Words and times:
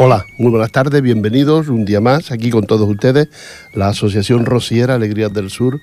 Hola, 0.00 0.26
muy 0.38 0.52
buenas 0.52 0.70
tardes, 0.70 1.02
bienvenidos 1.02 1.66
un 1.66 1.84
día 1.84 2.00
más 2.00 2.30
aquí 2.30 2.50
con 2.50 2.66
todos 2.66 2.88
ustedes, 2.88 3.30
la 3.74 3.88
Asociación 3.88 4.46
Rociera 4.46 4.94
Alegrías 4.94 5.32
del 5.32 5.50
Sur 5.50 5.80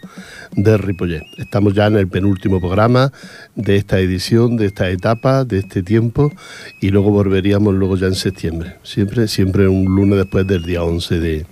de 0.53 0.77
Ripollet. 0.77 1.23
Estamos 1.37 1.73
ya 1.73 1.87
en 1.87 1.97
el 1.97 2.07
penúltimo 2.07 2.61
programa 2.61 3.11
de 3.55 3.75
esta 3.75 3.99
edición, 3.99 4.55
de 4.55 4.67
esta 4.67 4.89
etapa, 4.89 5.43
de 5.43 5.59
este 5.59 5.83
tiempo 5.83 6.31
y 6.79 6.91
luego 6.91 7.11
volveríamos 7.11 7.73
luego 7.73 7.97
ya 7.97 8.07
en 8.07 8.15
septiembre, 8.15 8.77
siempre, 8.83 9.27
siempre 9.27 9.67
un 9.67 9.83
lunes 9.83 10.17
después 10.17 10.47
del 10.47 10.63
día 10.63 10.81
11 10.81 11.19
de, 11.19 11.45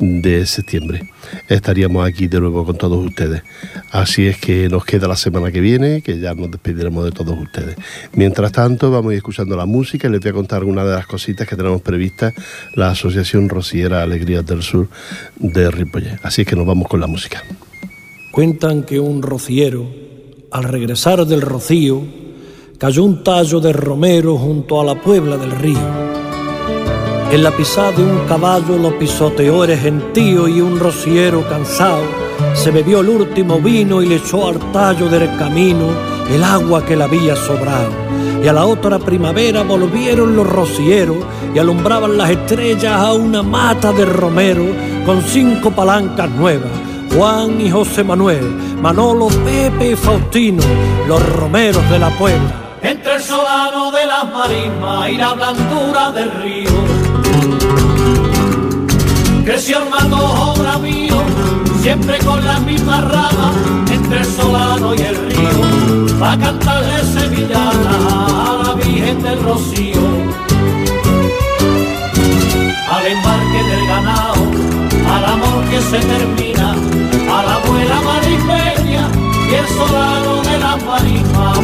de 0.00 0.46
septiembre. 0.46 1.02
Estaríamos 1.48 2.06
aquí 2.08 2.26
de 2.26 2.40
nuevo 2.40 2.64
con 2.64 2.76
todos 2.76 3.04
ustedes. 3.04 3.42
Así 3.90 4.26
es 4.26 4.38
que 4.38 4.68
nos 4.68 4.84
queda 4.84 5.06
la 5.06 5.16
semana 5.16 5.52
que 5.52 5.60
viene, 5.60 6.02
que 6.02 6.18
ya 6.18 6.34
nos 6.34 6.50
despediremos 6.50 7.04
de 7.04 7.12
todos 7.12 7.38
ustedes. 7.38 7.76
Mientras 8.14 8.50
tanto, 8.50 8.90
vamos 8.90 9.10
a 9.10 9.12
ir 9.12 9.18
escuchando 9.18 9.56
la 9.56 9.66
música 9.66 10.08
y 10.08 10.10
les 10.10 10.20
voy 10.20 10.30
a 10.30 10.32
contar 10.32 10.58
algunas 10.58 10.86
de 10.86 10.92
las 10.92 11.06
cositas 11.06 11.46
que 11.46 11.54
tenemos 11.54 11.82
previstas 11.82 12.32
la 12.74 12.90
Asociación 12.90 13.48
Rociera 13.48 14.02
Alegrías 14.02 14.44
del 14.46 14.62
Sur 14.62 14.88
de 15.36 15.70
Ripollet. 15.70 16.18
Así 16.22 16.42
es 16.42 16.48
que 16.48 16.56
nos 16.56 16.66
vamos 16.66 16.88
con 16.88 17.00
la 17.00 17.06
música. 17.06 17.42
Cuentan 18.32 18.84
que 18.84 18.98
un 18.98 19.22
rociero, 19.22 19.86
al 20.50 20.64
regresar 20.64 21.26
del 21.26 21.42
rocío, 21.42 22.02
cayó 22.78 23.04
un 23.04 23.22
tallo 23.22 23.60
de 23.60 23.72
romero 23.72 24.38
junto 24.38 24.80
a 24.80 24.84
la 24.84 25.00
puebla 25.00 25.36
del 25.36 25.50
río 25.50 26.19
en 27.30 27.42
la 27.42 27.50
pisada 27.50 27.92
de 27.92 28.02
un 28.02 28.26
caballo 28.26 28.76
lo 28.76 28.98
pisoteó 28.98 29.64
el 29.64 29.78
gentío 29.78 30.48
y 30.48 30.60
un 30.60 30.78
rociero 30.78 31.48
cansado 31.48 32.20
se 32.54 32.70
bebió 32.70 33.00
el 33.00 33.08
último 33.08 33.58
vino 33.60 34.02
y 34.02 34.06
le 34.06 34.16
echó 34.16 34.48
al 34.48 34.58
tallo 34.72 35.08
del 35.08 35.36
camino 35.36 35.88
el 36.30 36.42
agua 36.42 36.84
que 36.84 36.96
le 36.96 37.04
había 37.04 37.36
sobrado. 37.36 37.90
Y 38.42 38.48
a 38.48 38.52
la 38.52 38.66
otra 38.66 38.98
primavera 38.98 39.62
volvieron 39.62 40.36
los 40.36 40.46
rocieros 40.46 41.18
y 41.54 41.58
alumbraban 41.58 42.16
las 42.16 42.30
estrellas 42.30 42.92
a 42.92 43.12
una 43.12 43.42
mata 43.42 43.92
de 43.92 44.04
romero 44.04 44.64
con 45.06 45.22
cinco 45.22 45.70
palancas 45.70 46.30
nuevas. 46.30 46.70
Juan 47.16 47.60
y 47.60 47.70
José 47.70 48.04
Manuel, 48.04 48.44
Manolo, 48.80 49.28
Pepe 49.44 49.92
y 49.92 49.96
Faustino, 49.96 50.62
los 51.08 51.36
romeros 51.36 51.88
de 51.90 51.98
la 51.98 52.10
Puebla. 52.10 52.76
Entre 52.82 53.16
el 53.16 53.22
solano 53.22 53.90
de 53.90 54.06
las 54.06 54.32
marismas 54.32 55.10
y 55.10 55.16
la 55.16 55.34
blandura 55.34 56.12
del 56.12 56.30
río 56.42 56.99
Creció 59.50 59.78
armando 59.78 60.16
obra 60.16 60.78
mío, 60.78 61.20
siempre 61.82 62.18
con 62.18 62.44
la 62.44 62.60
misma 62.60 63.00
rama, 63.00 63.52
entre 63.90 64.18
el 64.20 64.24
solano 64.24 64.94
y 64.94 65.00
el 65.00 65.16
río, 65.26 66.22
va 66.22 66.34
a 66.34 66.38
cantarle 66.38 67.02
sevillana 67.02 68.46
a 68.46 68.62
la 68.64 68.74
Virgen 68.74 69.20
del 69.20 69.42
Rocío. 69.42 70.02
Al 72.92 73.06
embarque 73.08 73.62
del 73.70 73.86
ganado, 73.88 74.42
al 75.16 75.24
amor 75.24 75.64
que 75.68 75.80
se 75.80 75.98
termina, 75.98 76.70
a 76.70 77.42
la 77.42 77.54
abuela 77.56 78.00
marispeña 78.02 79.08
y 79.50 79.54
el 79.54 79.66
solano 79.66 80.42
de 80.42 80.58
las 80.58 80.84
marismas, 80.84 81.58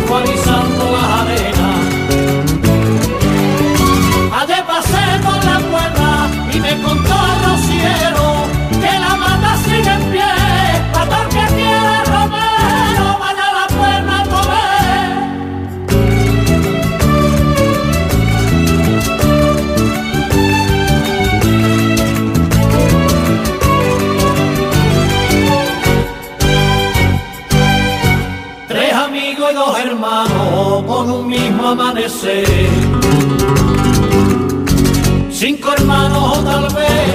Cinco 35.31 35.73
hermanos 35.73 36.39
o 36.39 36.43
tal 36.43 36.75
vez, 36.75 37.15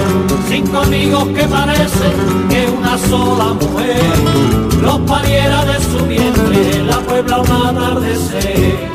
cinco 0.49 0.77
amigos 0.79 1.27
que 1.35 1.43
parecen 1.43 2.47
que 2.49 2.67
una 2.67 2.97
sola 2.97 3.53
mujer 3.53 4.01
los 4.81 4.97
pariera 5.01 5.65
de 5.65 5.79
su 5.83 6.05
vientre 6.07 6.83
la 6.83 6.99
puebla 7.01 7.41
un 7.41 7.51
atardecer. 7.51 8.89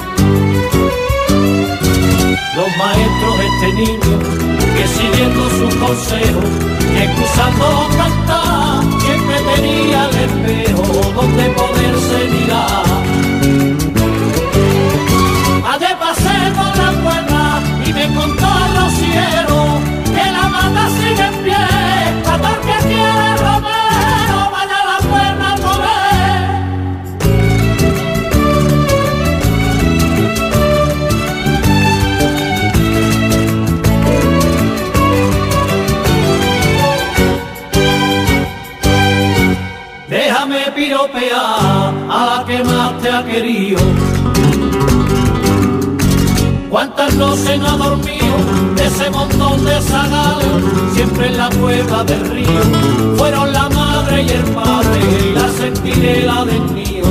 Los 2.56 2.68
maestros 2.78 3.38
de 3.38 3.47
este 3.47 3.72
niño 3.74 4.18
que 4.76 4.88
siguiendo 4.88 5.50
sus 5.50 5.74
consejos 5.76 6.44
y 6.94 6.98
escuchando 6.98 7.88
cantar 7.97 9.00
siempre 9.03 9.36
tenía 9.54 10.08
el 10.08 10.16
espejo 10.16 11.12
donde 11.14 11.44
poderse 11.50 12.28
mirar. 12.32 13.35
Que 20.14 20.26
la 20.37 20.44
mata 20.48 20.84
sigue 20.98 21.26
en 21.26 21.34
pie, 21.44 21.66
para 22.25 22.53
que 22.66 22.76
quiere 22.88 23.31
Romero, 23.44 24.38
vaya 24.54 24.81
la 24.91 24.98
puerta 25.10 25.47
a 25.53 25.56
comer. 25.64 26.41
Déjame 40.09 40.60
piropear 40.75 41.92
a 42.09 42.26
la 42.26 42.38
que 42.47 42.59
más 42.65 42.91
te 43.03 43.09
ha 43.10 43.25
querido. 43.25 43.81
¿Cuántas 46.70 47.15
noches 47.15 47.59
no 47.59 47.69
ha 47.69 47.76
dormido? 47.76 48.75
Ese 49.06 49.11
montón 49.11 49.65
de 49.65 49.81
zagales, 49.83 50.93
siempre 50.93 51.28
en 51.28 51.37
la 51.37 51.49
cueva 51.50 52.03
del 52.03 52.28
río, 52.28 52.61
fueron 53.17 53.53
la 53.53 53.69
madre 53.69 54.22
y 54.22 54.31
el 54.31 54.43
padre 54.53 54.99
y 55.00 55.33
la 55.33 55.49
sentinela 55.49 56.44
del 56.44 56.62
mío. 56.71 57.05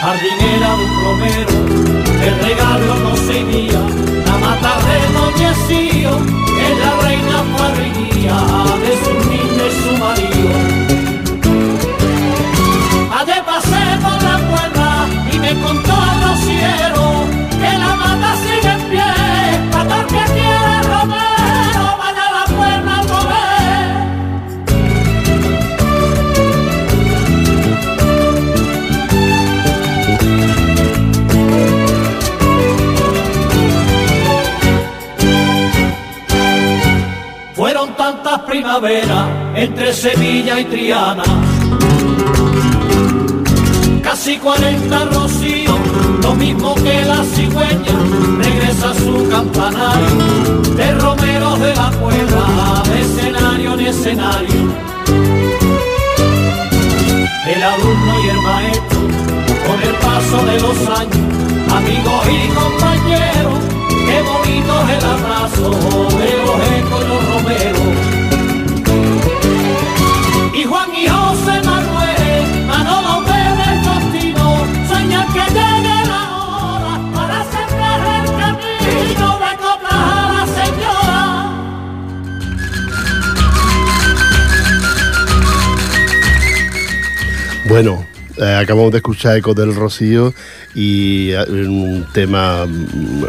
Jardinera 0.00 0.76
de 0.76 0.84
un 0.84 0.94
romero, 1.04 1.54
el 2.22 2.34
regalo 2.46 2.94
no 3.02 3.16
seguía, 3.16 3.80
la 4.26 4.38
mata 4.38 4.78
de 4.86 5.00
que 5.38 5.46
es 6.66 6.78
la 6.78 6.92
reina 7.02 7.38
parrilla 7.58 8.38
de 8.84 8.92
su 9.02 9.12
niño 9.28 9.62
y 9.66 9.74
su 9.82 9.92
marido. 10.04 10.54
Allí 13.18 13.38
pasé 13.44 13.82
por 14.02 14.22
la 14.22 14.36
puerta 14.50 14.88
y 15.32 15.38
me 15.38 15.52
contó 15.62 15.94
el 16.12 16.22
rociero 16.28 17.19
primavera 38.70 39.52
entre 39.56 39.92
Sevilla 39.92 40.60
y 40.60 40.64
Triana. 40.66 41.24
Casi 44.00 44.36
40 44.38 45.04
rocíos, 45.06 45.78
lo 46.22 46.34
mismo 46.36 46.74
que 46.76 47.04
la 47.04 47.24
cigüeña, 47.24 47.96
regresa 48.38 48.94
su 48.94 49.28
campanario, 49.28 50.62
de 50.76 50.94
romeros 50.94 51.60
de 51.60 51.74
la 51.74 51.90
puebla, 51.90 52.82
de 52.84 53.00
escenario 53.00 53.74
en 53.74 53.80
escenario. 53.80 54.60
El 57.46 57.62
alumno 57.62 58.24
y 58.24 58.28
el 58.28 58.40
maestro, 58.42 59.00
con 59.66 59.82
el 59.82 59.94
paso 59.96 60.46
de 60.46 60.60
los 60.60 60.78
años, 61.00 61.74
amigos 61.74 62.22
y 62.30 62.48
compañeros, 62.54 63.58
qué 64.06 64.22
bonito 64.30 64.72
es 64.82 64.98
el 64.98 65.04
abrazo 65.10 66.18
de 66.18 66.29
Bueno, 87.70 88.04
Eh, 88.36 88.54
acabamos 88.54 88.90
de 88.90 88.98
escuchar 88.98 89.36
Eco 89.36 89.52
del 89.52 89.74
Rocío 89.74 90.32
y 90.74 91.30
eh, 91.30 91.44
un 91.50 92.06
tema 92.14 92.66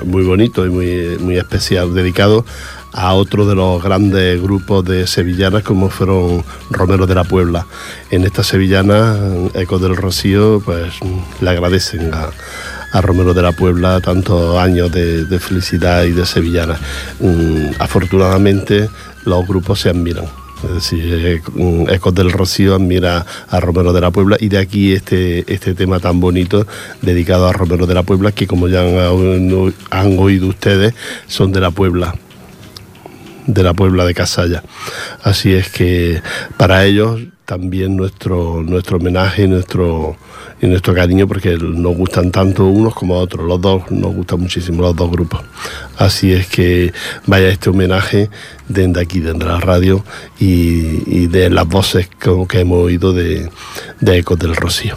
muy 0.06 0.24
bonito 0.24 0.66
y 0.66 0.70
muy, 0.70 1.18
muy 1.20 1.38
especial, 1.38 1.94
dedicado 1.94 2.46
a 2.94 3.14
otro 3.14 3.46
de 3.46 3.56
los 3.56 3.84
grandes 3.84 4.42
grupos 4.42 4.86
de 4.86 5.08
sevillanas 5.08 5.64
como 5.64 5.90
fueron 5.90 6.46
Romero 6.70 7.08
de 7.08 7.16
la 7.16 7.26
Puebla. 7.26 7.66
En 8.10 8.24
esta 8.24 8.44
sevillana, 8.44 9.18
Eco 9.54 9.80
del 9.80 9.98
Rocío, 9.98 10.62
pues 10.64 10.94
le 11.42 11.50
agradecen 11.50 12.12
a, 12.14 13.02
Romero 13.02 13.34
de 13.34 13.42
la 13.42 13.52
Puebla 13.52 14.00
tantos 14.00 14.58
años 14.58 14.92
de, 14.92 15.40
felicidad 15.40 16.04
y 16.04 16.12
de 16.12 16.26
sevillana. 16.26 16.80
Mm, 17.20 17.72
afortunadamente 17.80 18.90
los 19.26 19.46
grupos 19.46 19.82
se 19.82 19.90
admiran. 19.90 20.41
Es 20.64 20.74
decir, 20.74 21.42
Ecos 21.90 22.14
del 22.14 22.32
Rocío 22.32 22.76
admira 22.76 23.26
a 23.50 23.60
Romero 23.60 23.94
de 23.94 24.02
la 24.02 24.12
Puebla 24.12 24.38
y 24.40 24.50
de 24.50 24.60
aquí 24.60 24.94
este, 24.94 25.52
este 25.52 25.74
tema 25.74 26.00
tan 26.00 26.20
bonito 26.20 26.68
dedicado 27.02 27.48
a 27.48 27.54
Romero 27.54 27.88
de 27.88 27.94
la 27.94 28.04
Puebla 28.04 28.32
que 28.32 28.48
como 28.48 28.68
ya 28.68 28.82
han 28.82 30.20
oído 30.20 30.48
ustedes 30.48 30.94
son 31.28 31.52
de 31.52 31.62
la 31.62 31.72
Puebla 31.72 32.16
de 33.48 33.64
la 33.64 33.74
Puebla 33.74 34.06
de 34.06 34.14
Casalla. 34.14 34.64
Así 35.24 35.54
es 35.54 35.70
que 35.70 36.22
para 36.58 36.86
ellos 36.86 37.22
también 37.52 37.98
nuestro, 37.98 38.64
nuestro 38.64 38.96
homenaje 38.96 39.44
y 39.44 39.48
nuestro, 39.50 40.16
y 40.62 40.68
nuestro 40.68 40.94
cariño 40.94 41.28
porque 41.28 41.58
nos 41.58 41.98
gustan 41.98 42.32
tanto 42.32 42.66
unos 42.66 42.96
como 42.96 43.16
otros. 43.16 43.46
Los 43.46 43.60
dos 43.60 43.92
nos 43.92 44.16
gustan 44.16 44.40
muchísimo 44.40 44.82
los 44.82 44.96
dos 44.96 45.12
grupos. 45.12 45.42
Así 45.98 46.32
es 46.32 46.48
que 46.48 46.94
vaya 47.28 47.50
este 47.50 47.70
homenaje 47.70 48.30
desde 48.70 49.02
aquí, 49.02 49.20
desde 49.20 49.44
la 49.44 49.60
radio 49.60 50.02
y, 50.40 51.28
de 51.28 51.50
las 51.50 51.68
voces 51.68 52.08
que, 52.08 52.32
que 52.48 52.62
hemos 52.62 52.86
oído 52.86 53.12
de, 53.12 53.50
de 54.00 54.18
Ecos 54.18 54.40
del 54.40 54.56
Rocío. 54.56 54.96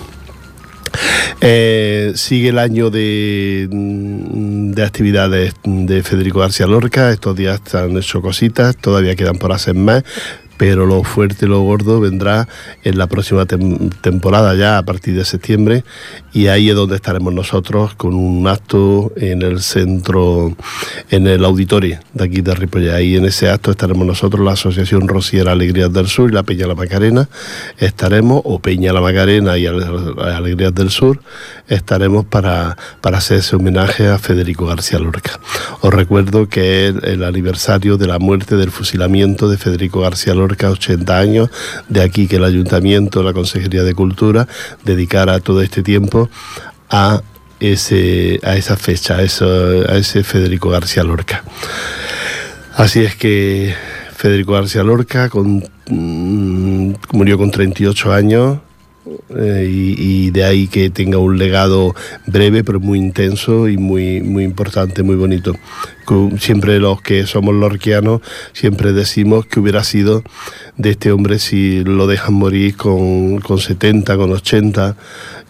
Eh, 1.40 2.12
sigue 2.14 2.50
el 2.50 2.58
año 2.58 2.90
de, 2.90 3.68
de, 3.68 4.82
actividades 4.84 5.54
de 5.64 6.02
Federico 6.02 6.38
García 6.38 6.66
Lorca. 6.66 7.10
Estos 7.10 7.36
días 7.36 7.60
han 7.74 7.96
hecho 7.96 8.22
cositas, 8.22 8.76
todavía 8.76 9.16
quedan 9.16 9.38
por 9.38 9.52
hacer 9.52 9.74
más, 9.74 10.04
pero 10.56 10.86
lo 10.86 11.02
fuerte 11.02 11.46
y 11.46 11.48
lo 11.48 11.60
gordo 11.60 12.00
vendrá 12.00 12.48
en 12.82 12.98
la 12.98 13.06
próxima 13.06 13.46
temporada 13.46 14.54
ya 14.54 14.78
a 14.78 14.82
partir 14.82 15.16
de 15.16 15.24
septiembre 15.24 15.84
y 16.32 16.48
ahí 16.48 16.70
es 16.70 16.76
donde 16.76 16.96
estaremos 16.96 17.32
nosotros 17.32 17.94
con 17.94 18.14
un 18.14 18.46
acto 18.48 19.12
en 19.16 19.42
el 19.42 19.60
centro, 19.60 20.56
en 21.10 21.26
el 21.26 21.44
auditorio 21.44 22.00
de 22.12 22.24
aquí 22.24 22.40
de 22.40 22.54
Ripollet. 22.54 22.92
Ahí 22.92 23.16
en 23.16 23.24
ese 23.24 23.48
acto 23.48 23.70
estaremos 23.70 24.06
nosotros, 24.06 24.44
la 24.44 24.52
Asociación 24.52 25.06
Rociera 25.06 25.52
Alegrías 25.52 25.92
del 25.92 26.08
Sur 26.08 26.30
y 26.30 26.34
la 26.34 26.42
Peña 26.42 26.66
La 26.66 26.74
Macarena, 26.74 27.28
estaremos, 27.78 28.42
o 28.44 28.58
Peña 28.58 28.92
La 28.92 29.00
Macarena 29.00 29.56
y 29.56 29.66
Alegrías 29.66 30.74
del 30.74 30.90
Sur, 30.90 31.20
estaremos 31.68 32.24
para, 32.24 32.76
para 33.00 33.18
hacer 33.18 33.38
ese 33.38 33.56
homenaje 33.56 34.08
a 34.08 34.18
Federico 34.18 34.66
García 34.66 34.98
Lorca. 34.98 35.38
Os 35.80 35.94
recuerdo 35.94 36.48
que 36.48 36.88
es 36.88 36.94
el 37.04 37.24
aniversario 37.24 37.96
de 37.96 38.06
la 38.06 38.18
muerte 38.18 38.56
del 38.56 38.70
fusilamiento 38.70 39.48
de 39.48 39.56
Federico 39.56 40.00
García 40.00 40.34
Lorca, 40.34 40.43
80 40.44 41.18
años, 41.18 41.50
de 41.88 42.02
aquí 42.02 42.26
que 42.26 42.36
el 42.36 42.44
Ayuntamiento, 42.44 43.22
la 43.22 43.32
Consejería 43.32 43.82
de 43.82 43.94
Cultura, 43.94 44.46
dedicara 44.84 45.40
todo 45.40 45.62
este 45.62 45.82
tiempo 45.82 46.28
a 46.90 47.22
ese, 47.60 48.40
a 48.42 48.56
esa 48.56 48.76
fecha, 48.76 49.16
a, 49.16 49.18
a 49.18 49.96
ese 49.96 50.24
Federico 50.24 50.70
García 50.70 51.04
Lorca. 51.04 51.44
Así 52.76 53.04
es 53.04 53.14
que 53.16 53.74
Federico 54.16 54.52
García 54.52 54.82
Lorca 54.82 55.28
con, 55.28 55.64
mm, 55.88 56.94
murió 57.12 57.38
con 57.38 57.50
38 57.50 58.12
años 58.12 58.58
eh, 59.36 59.66
y, 59.68 60.30
de 60.30 60.44
ahí 60.44 60.66
que 60.66 60.90
tenga 60.90 61.18
un 61.18 61.38
legado 61.38 61.94
breve 62.26 62.64
pero 62.64 62.80
muy 62.80 62.98
intenso 62.98 63.68
y 63.68 63.76
muy, 63.76 64.20
muy 64.20 64.44
importante, 64.44 65.02
muy 65.02 65.16
bonito. 65.16 65.54
Siempre 66.38 66.78
los 66.80 67.00
que 67.00 67.26
somos 67.26 67.54
lorquianos 67.54 68.20
siempre 68.52 68.92
decimos 68.92 69.46
que 69.46 69.60
hubiera 69.60 69.84
sido 69.84 70.22
de 70.76 70.90
este 70.90 71.12
hombre 71.12 71.38
si 71.38 71.82
lo 71.84 72.06
dejan 72.06 72.34
morir 72.34 72.76
con, 72.76 73.40
con 73.40 73.58
70, 73.58 74.16
con 74.16 74.32
80 74.32 74.96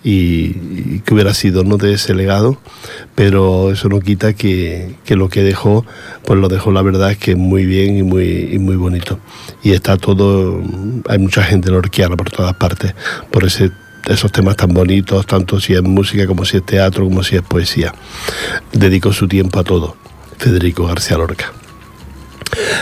y, 0.05 1.01
que 1.01 1.15
hubiera 1.15 1.35
sido 1.35 1.65
no 1.65 1.79
de 1.79 1.95
ese 1.95 2.15
legado, 2.15 2.59
pero 3.15 3.73
eso 3.73 3.89
no 3.89 4.01
quita 4.01 4.35
que, 4.35 4.95
lo 5.09 5.29
que 5.29 5.43
dejó, 5.43 5.85
pues 6.25 6.39
lo 6.39 6.49
dejó 6.49 6.71
la 6.71 6.83
verdad 6.83 7.11
es 7.11 7.19
que 7.19 7.35
muy 7.35 7.65
bien 7.65 7.97
y 7.97 8.03
muy, 8.03 8.59
muy 8.59 8.77
bonito. 8.77 9.19
Y 9.63 9.73
está 9.73 9.97
todo, 9.97 10.63
hay 11.09 11.19
mucha 11.19 11.43
gente 11.43 11.71
lorquiana 11.71 12.17
por 12.17 12.31
todas 12.31 12.55
partes, 12.55 12.95
por 13.31 13.45
ese 13.45 13.73
esos 14.07 14.31
temas 14.31 14.55
tan 14.57 14.75
bonitos, 14.75 15.27
tanto 15.27 15.59
si 15.59 15.73
es 15.73 15.83
música 15.83 16.27
como 16.27 16.45
si 16.45 16.59
es 16.59 16.67
teatro, 16.67 17.05
como 17.05 17.23
si 17.23 17.37
es 17.37 17.43
poesía. 17.43 17.95
Dedicó 18.71 19.15
su 19.15 19.27
tiempo 19.29 19.59
a 19.59 19.65
todo, 19.65 19.97
Federico 20.37 20.87
García 20.87 21.17
Lorca. 21.17 21.53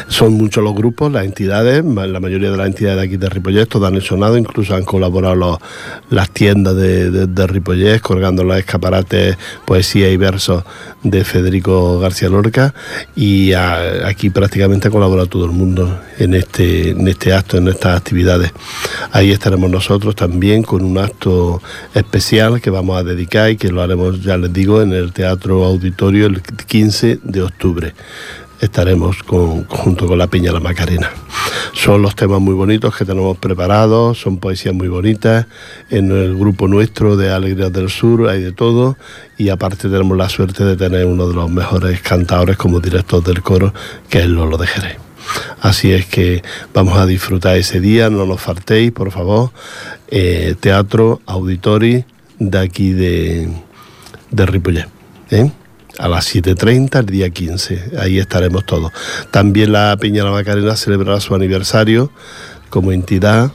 Son 0.08 0.34
muchos 0.34 0.62
los 0.62 0.74
grupos, 0.74 1.12
las 1.12 1.24
entidades, 1.24 1.84
la 1.84 2.20
mayoría 2.20 2.50
de 2.50 2.56
las 2.56 2.66
entidades 2.66 2.98
de 2.98 3.06
aquí 3.06 3.16
de 3.16 3.28
Ripollet, 3.28 3.66
todas 3.66 3.92
han 3.92 4.20
nada, 4.20 4.38
incluso 4.38 4.74
han 4.74 4.84
colaborado 4.84 5.60
las 6.10 6.30
tiendas 6.30 6.76
de, 6.76 7.26
de, 7.26 7.46
Ripollet, 7.46 8.00
colgando 8.00 8.44
los 8.44 8.56
escaparates, 8.58 9.36
poesía 9.64 10.10
y 10.10 10.16
versos 10.16 10.64
de 11.02 11.24
Federico 11.24 11.98
García 11.98 12.28
Lorca, 12.28 12.74
y 13.16 13.52
aquí 13.52 14.30
prácticamente 14.30 14.88
ha 14.88 14.90
colaborado 14.90 15.28
todo 15.28 15.44
el 15.44 15.52
mundo 15.52 16.00
en 16.18 16.34
este, 16.34 16.90
en 16.90 17.08
este 17.08 17.32
acto, 17.32 17.58
en 17.58 17.68
estas 17.68 17.96
actividades. 17.96 18.52
Ahí 19.12 19.30
estaremos 19.30 19.70
nosotros 19.70 20.14
también 20.14 20.62
con 20.62 20.82
un 20.82 20.98
acto 20.98 21.60
especial 21.94 22.60
que 22.60 22.70
vamos 22.70 22.98
a 22.98 23.02
dedicar 23.02 23.50
y 23.50 23.56
que 23.56 23.68
lo 23.68 23.82
haremos, 23.82 24.22
ya 24.22 24.36
les 24.36 24.52
digo, 24.52 24.82
en 24.82 24.92
el 24.92 25.12
Teatro 25.12 25.64
Auditorio 25.64 26.26
el 26.26 26.42
15 26.42 27.20
de 27.22 27.42
octubre 27.42 27.94
estaremos 28.62 29.22
con, 29.24 29.64
junto 29.64 30.06
con 30.06 30.16
la 30.16 30.28
Peña 30.28 30.52
La 30.52 30.60
Macarena. 30.60 31.10
Son 31.74 32.00
los 32.00 32.14
temas 32.14 32.40
muy 32.40 32.54
bonitos 32.54 32.96
que 32.96 33.04
tenemos 33.04 33.36
preparados, 33.36 34.20
son 34.20 34.38
poesías 34.38 34.74
muy 34.74 34.86
bonitas. 34.88 35.46
En 35.90 36.12
el 36.12 36.36
grupo 36.36 36.68
nuestro 36.68 37.16
de 37.16 37.30
Alegrías 37.30 37.72
del 37.72 37.90
Sur 37.90 38.28
hay 38.28 38.40
de 38.40 38.52
todo 38.52 38.96
y 39.36 39.48
aparte 39.48 39.88
tenemos 39.88 40.16
la 40.16 40.28
suerte 40.28 40.64
de 40.64 40.76
tener 40.76 41.06
uno 41.06 41.28
de 41.28 41.34
los 41.34 41.50
mejores 41.50 42.00
cantadores 42.00 42.56
como 42.56 42.78
director 42.78 43.22
del 43.22 43.42
coro, 43.42 43.74
que 44.08 44.20
es 44.20 44.26
Lolo 44.26 44.56
de 44.56 44.66
Jerez. 44.68 44.96
Así 45.60 45.92
es 45.92 46.06
que 46.06 46.42
vamos 46.72 46.98
a 46.98 47.06
disfrutar 47.06 47.56
ese 47.56 47.80
día, 47.80 48.10
no 48.10 48.26
nos 48.26 48.40
faltéis, 48.40 48.92
por 48.92 49.10
favor. 49.10 49.50
Eh, 50.08 50.54
teatro, 50.60 51.20
auditori 51.26 52.04
de 52.38 52.58
aquí 52.58 52.92
de, 52.92 53.48
de 54.30 54.46
Ripollet. 54.46 54.86
¿eh? 55.30 55.50
A 55.98 56.08
las 56.08 56.34
7.30 56.34 57.00
el 57.00 57.06
día 57.06 57.30
15. 57.30 57.92
Ahí 57.98 58.18
estaremos 58.18 58.64
todos. 58.64 58.92
También 59.30 59.72
la 59.72 59.96
Peña 59.98 60.24
La 60.24 60.30
Macarena 60.30 60.76
celebrará 60.76 61.20
su 61.20 61.34
aniversario 61.34 62.10
como 62.70 62.92
entidad 62.92 63.52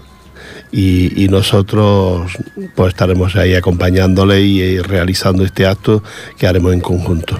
y, 0.71 1.27
nosotros 1.29 2.31
pues 2.75 2.89
estaremos 2.89 3.35
ahí 3.35 3.55
acompañándole 3.55 4.41
y, 4.41 4.79
realizando 4.79 5.43
este 5.43 5.65
acto 5.65 6.03
que 6.37 6.47
haremos 6.47 6.73
en 6.73 6.81
conjunto. 6.81 7.39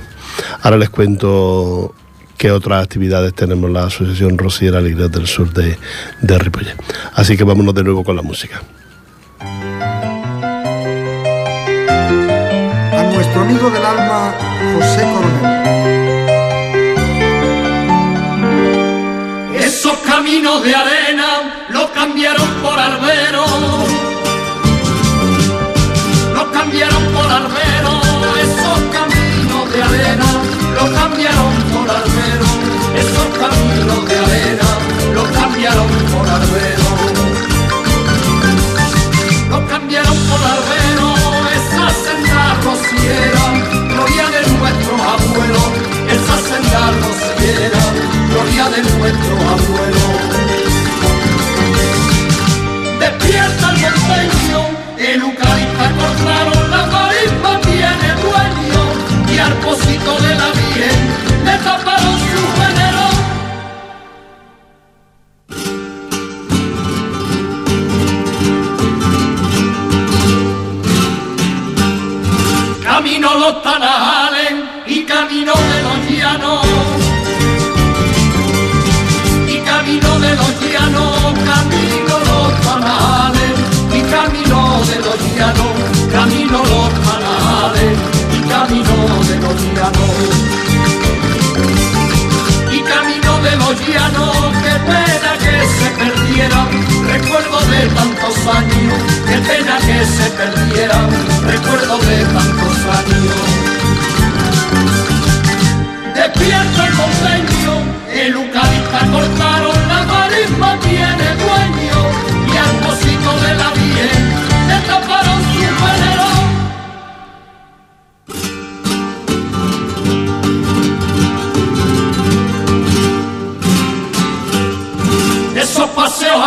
Ahora 0.62 0.78
les 0.78 0.90
cuento 0.90 1.94
qué 2.38 2.52
otras 2.52 2.84
actividades 2.84 3.34
tenemos 3.34 3.70
la 3.70 3.86
Asociación 3.86 4.38
Rosiera 4.38 4.78
Alegría 4.80 5.08
del 5.08 5.28
Sur 5.28 5.52
de, 5.54 5.78
de. 6.22 6.52
Así 7.14 7.36
que 7.38 7.44
vámonos 7.44 7.74
de 7.76 7.84
nuevo 7.84 8.04
con 8.04 8.16
la 8.16 8.22
música. 8.22 8.62
A 12.92 13.12
nuestro 13.14 13.42
amigo 13.42 13.70
del 13.70 13.86
alma 13.86 14.07
Coronel. 14.80 15.58
Esos 19.56 19.98
caminos 20.00 20.64
de 20.64 20.76
arena 20.76 21.66
los 21.70 21.90
cambiaron 21.92 22.48
por 22.62 22.80
albero. 22.80 23.17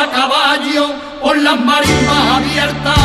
A 0.00 0.10
caballo 0.10 0.94
por 1.20 1.36
las 1.36 1.60
marismas 1.60 2.24
abiertas, 2.36 2.96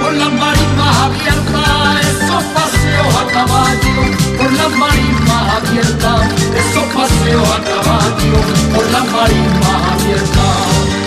por 0.00 0.14
las 0.14 0.32
marismas 0.32 0.96
abiertas, 1.06 2.06
esos 2.12 2.44
paseos 2.56 3.14
a 3.20 3.26
caballo 3.32 3.96
por 4.38 4.52
las 4.52 4.70
marismas 4.82 5.42
abiertas, 5.56 6.20
esos 6.56 6.84
paseos 6.94 7.48
a 7.50 7.60
caballo 7.70 8.36
por 8.74 8.86
las 8.92 9.04
marismas 9.12 9.80
abiertas. 9.92 11.04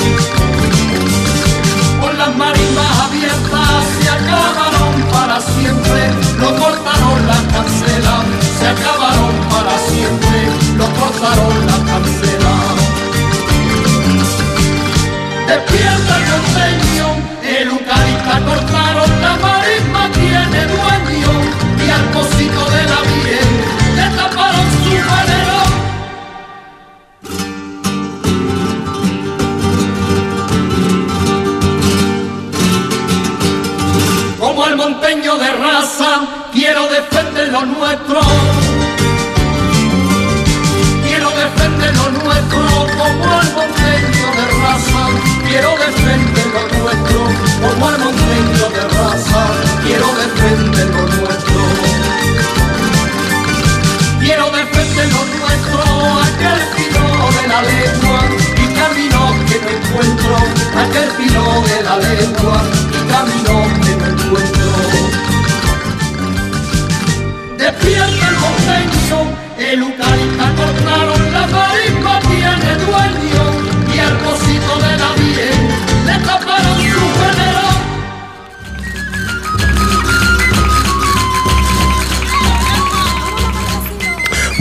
Por 2.02 2.14
las 2.14 2.36
marismas 2.36 3.00
abiertas 3.08 3.84
se 4.00 4.10
acabaron 4.10 4.94
para 5.12 5.42
siempre, 5.42 6.02
lo 6.40 6.50
cortaron 6.62 7.26
las 7.26 7.42
cancelas, 7.54 8.24
se 8.60 8.68
acabaron 8.68 9.34
para 9.50 9.76
siempre, 9.90 10.38
lo 10.78 10.86
cortaron 11.00 11.66
las 11.66 11.80
cancelas. 11.80 12.37
Monteño 35.08 35.38
de 35.38 35.52
raza, 35.54 36.20
quiero 36.52 36.86
defender 36.90 37.48
lo 37.48 37.66
nuestro. 37.66 38.20
Quiero 41.02 41.30
defender 41.30 41.96
lo 41.96 42.10
nuestro, 42.12 42.68
como 42.98 43.42
el 43.42 43.54
monteño 43.56 44.28
de 44.36 44.46
raza. 44.60 45.08
Quiero 45.48 45.72
defender 45.78 46.48
lo 46.48 46.62
nuestro, 46.78 47.20
como 47.62 47.90
el 47.90 48.00
monteño 48.00 48.70
de 48.76 48.84
raza. 48.98 49.48
Quiero 49.86 50.08
defender 50.14 50.88
lo 50.90 51.02
nuestro. 51.02 51.60
Quiero 54.20 54.52
defender 54.52 55.08
lo 55.14 55.24
nuestro, 55.40 55.84
aquel 56.28 56.62
pino 56.76 57.06
de 57.32 57.48
la 57.48 57.62
lengua 57.62 58.20
y 58.58 58.68
camino 58.76 59.20
que 59.48 59.58
me 59.62 59.72
encuentro, 59.72 60.36
aquel 60.76 61.10
pino 61.16 61.62
de 61.62 61.84
la 61.84 61.96
lengua 61.96 62.62
y 62.92 63.10
camino 63.10 63.54
que 63.86 63.96
me 63.96 64.08
encuentro. 64.10 64.17
Despierta 67.58 68.28
el 68.28 68.38
monteño, 68.44 69.20
el 69.58 69.80
eucalipta 69.84 70.56
cortaron, 70.56 71.32
la 71.32 71.48
marisma 71.48 72.20
tiene 72.28 72.76
dueño 72.86 73.47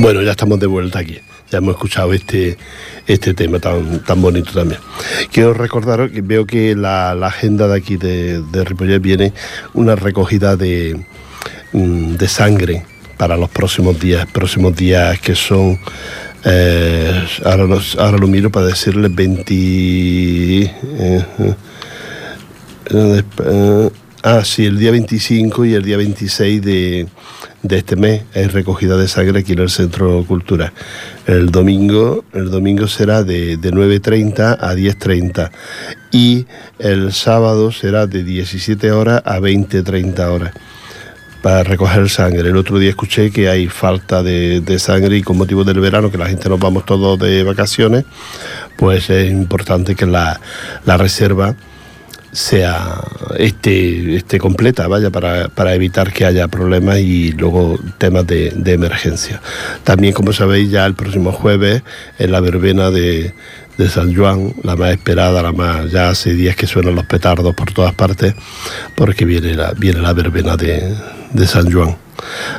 Bueno, 0.06 0.22
ya 0.22 0.30
estamos 0.30 0.60
de 0.60 0.68
vuelta 0.68 1.00
aquí. 1.00 1.18
Ya 1.50 1.58
hemos 1.58 1.74
escuchado 1.74 2.12
este, 2.12 2.56
este 3.08 3.34
tema 3.34 3.58
tan, 3.58 4.04
tan 4.04 4.22
bonito 4.22 4.52
también. 4.52 4.80
Quiero 5.32 5.52
recordaros 5.52 6.12
que 6.12 6.20
veo 6.20 6.46
que 6.46 6.76
la, 6.76 7.10
agenda 7.26 7.66
de 7.66 7.76
aquí 7.76 7.96
de, 7.96 8.40
de 8.40 8.98
viene 9.00 9.32
una 9.74 9.96
recogida 9.96 10.54
de, 10.54 11.04
mm, 11.72 12.14
de 12.14 12.28
sangre 12.28 12.86
para 13.16 13.36
los 13.36 13.50
próximos 13.50 13.98
días, 13.98 14.26
próximos 14.26 14.76
días 14.76 15.18
que 15.18 15.34
son, 15.34 15.76
eh, 16.44 17.26
ahora, 17.44 17.76
ahora 17.98 18.16
lo 18.16 18.28
miro 18.28 18.48
para 18.52 18.66
decirles 18.66 19.12
20... 19.12 19.52
eh, 19.52 20.70
eh, 21.40 21.54
eh, 22.90 23.22
eh, 23.44 23.90
ah, 24.26 24.44
sí, 24.44 24.66
el 24.66 24.78
día 24.78 24.90
25 24.90 25.64
y 25.66 25.74
el 25.74 25.84
día 25.84 25.96
26 25.96 26.60
de, 26.60 27.06
de 27.62 27.78
este 27.78 27.94
mes 27.94 28.24
hay 28.34 28.46
recogida 28.46 28.96
de 28.96 29.06
sangre 29.06 29.40
aquí 29.40 29.52
en 29.52 29.60
el 29.60 29.70
Centro 29.70 30.24
Cultural. 30.24 30.72
El 31.26 31.50
domingo, 31.50 32.24
el 32.32 32.50
domingo 32.50 32.88
será 32.88 33.22
de, 33.22 33.56
de 33.56 33.72
9.30 33.72 34.58
a 34.60 34.74
10.30 34.74 35.50
y 36.10 36.46
el 36.80 37.12
sábado 37.12 37.70
será 37.70 38.08
de 38.08 38.24
17 38.24 38.90
horas 38.90 39.22
a 39.24 39.38
20.30 39.38 40.18
horas 40.28 40.52
para 41.40 41.62
recoger 41.62 42.08
sangre. 42.10 42.48
El 42.48 42.56
otro 42.56 42.80
día 42.80 42.90
escuché 42.90 43.30
que 43.30 43.48
hay 43.48 43.68
falta 43.68 44.24
de, 44.24 44.60
de 44.60 44.78
sangre 44.80 45.18
y 45.18 45.22
con 45.22 45.38
motivo 45.38 45.62
del 45.62 45.78
verano, 45.78 46.10
que 46.10 46.18
la 46.18 46.26
gente 46.26 46.48
nos 46.48 46.58
vamos 46.58 46.84
todos 46.84 47.16
de 47.20 47.44
vacaciones, 47.44 48.04
pues 48.76 49.08
es 49.08 49.30
importante 49.30 49.94
que 49.94 50.06
la, 50.06 50.40
la 50.84 50.96
reserva 50.96 51.54
sea 52.36 53.00
esté, 53.38 54.14
esté 54.14 54.38
completa, 54.38 54.86
vaya, 54.88 55.08
para, 55.10 55.48
para 55.48 55.74
evitar 55.74 56.12
que 56.12 56.26
haya 56.26 56.48
problemas 56.48 56.98
y 56.98 57.32
luego 57.32 57.78
temas 57.96 58.26
de, 58.26 58.52
emergencia. 58.66 59.40
También, 59.84 60.12
como 60.12 60.34
sabéis, 60.34 60.70
ya 60.70 60.84
el 60.84 60.94
próximo 60.94 61.32
jueves 61.32 61.82
en 62.18 62.32
la 62.32 62.40
verbena 62.40 62.90
de, 62.90 63.32
de 63.78 63.88
San 63.88 64.14
Juan, 64.14 64.52
la 64.62 64.76
más 64.76 64.90
esperada, 64.90 65.42
la 65.42 65.52
más, 65.52 65.90
ya 65.90 66.10
hace 66.10 66.34
días 66.34 66.56
que 66.56 66.66
suenan 66.66 66.94
los 66.94 67.06
petardos 67.06 67.54
por 67.54 67.72
todas 67.72 67.94
partes, 67.94 68.34
porque 68.94 69.24
viene 69.24 69.54
la, 69.54 69.72
viene 69.72 70.00
la 70.00 70.12
verbena 70.12 70.58
de, 70.58 70.94
de 71.32 71.46
San 71.46 71.72
Juan. 71.72 71.96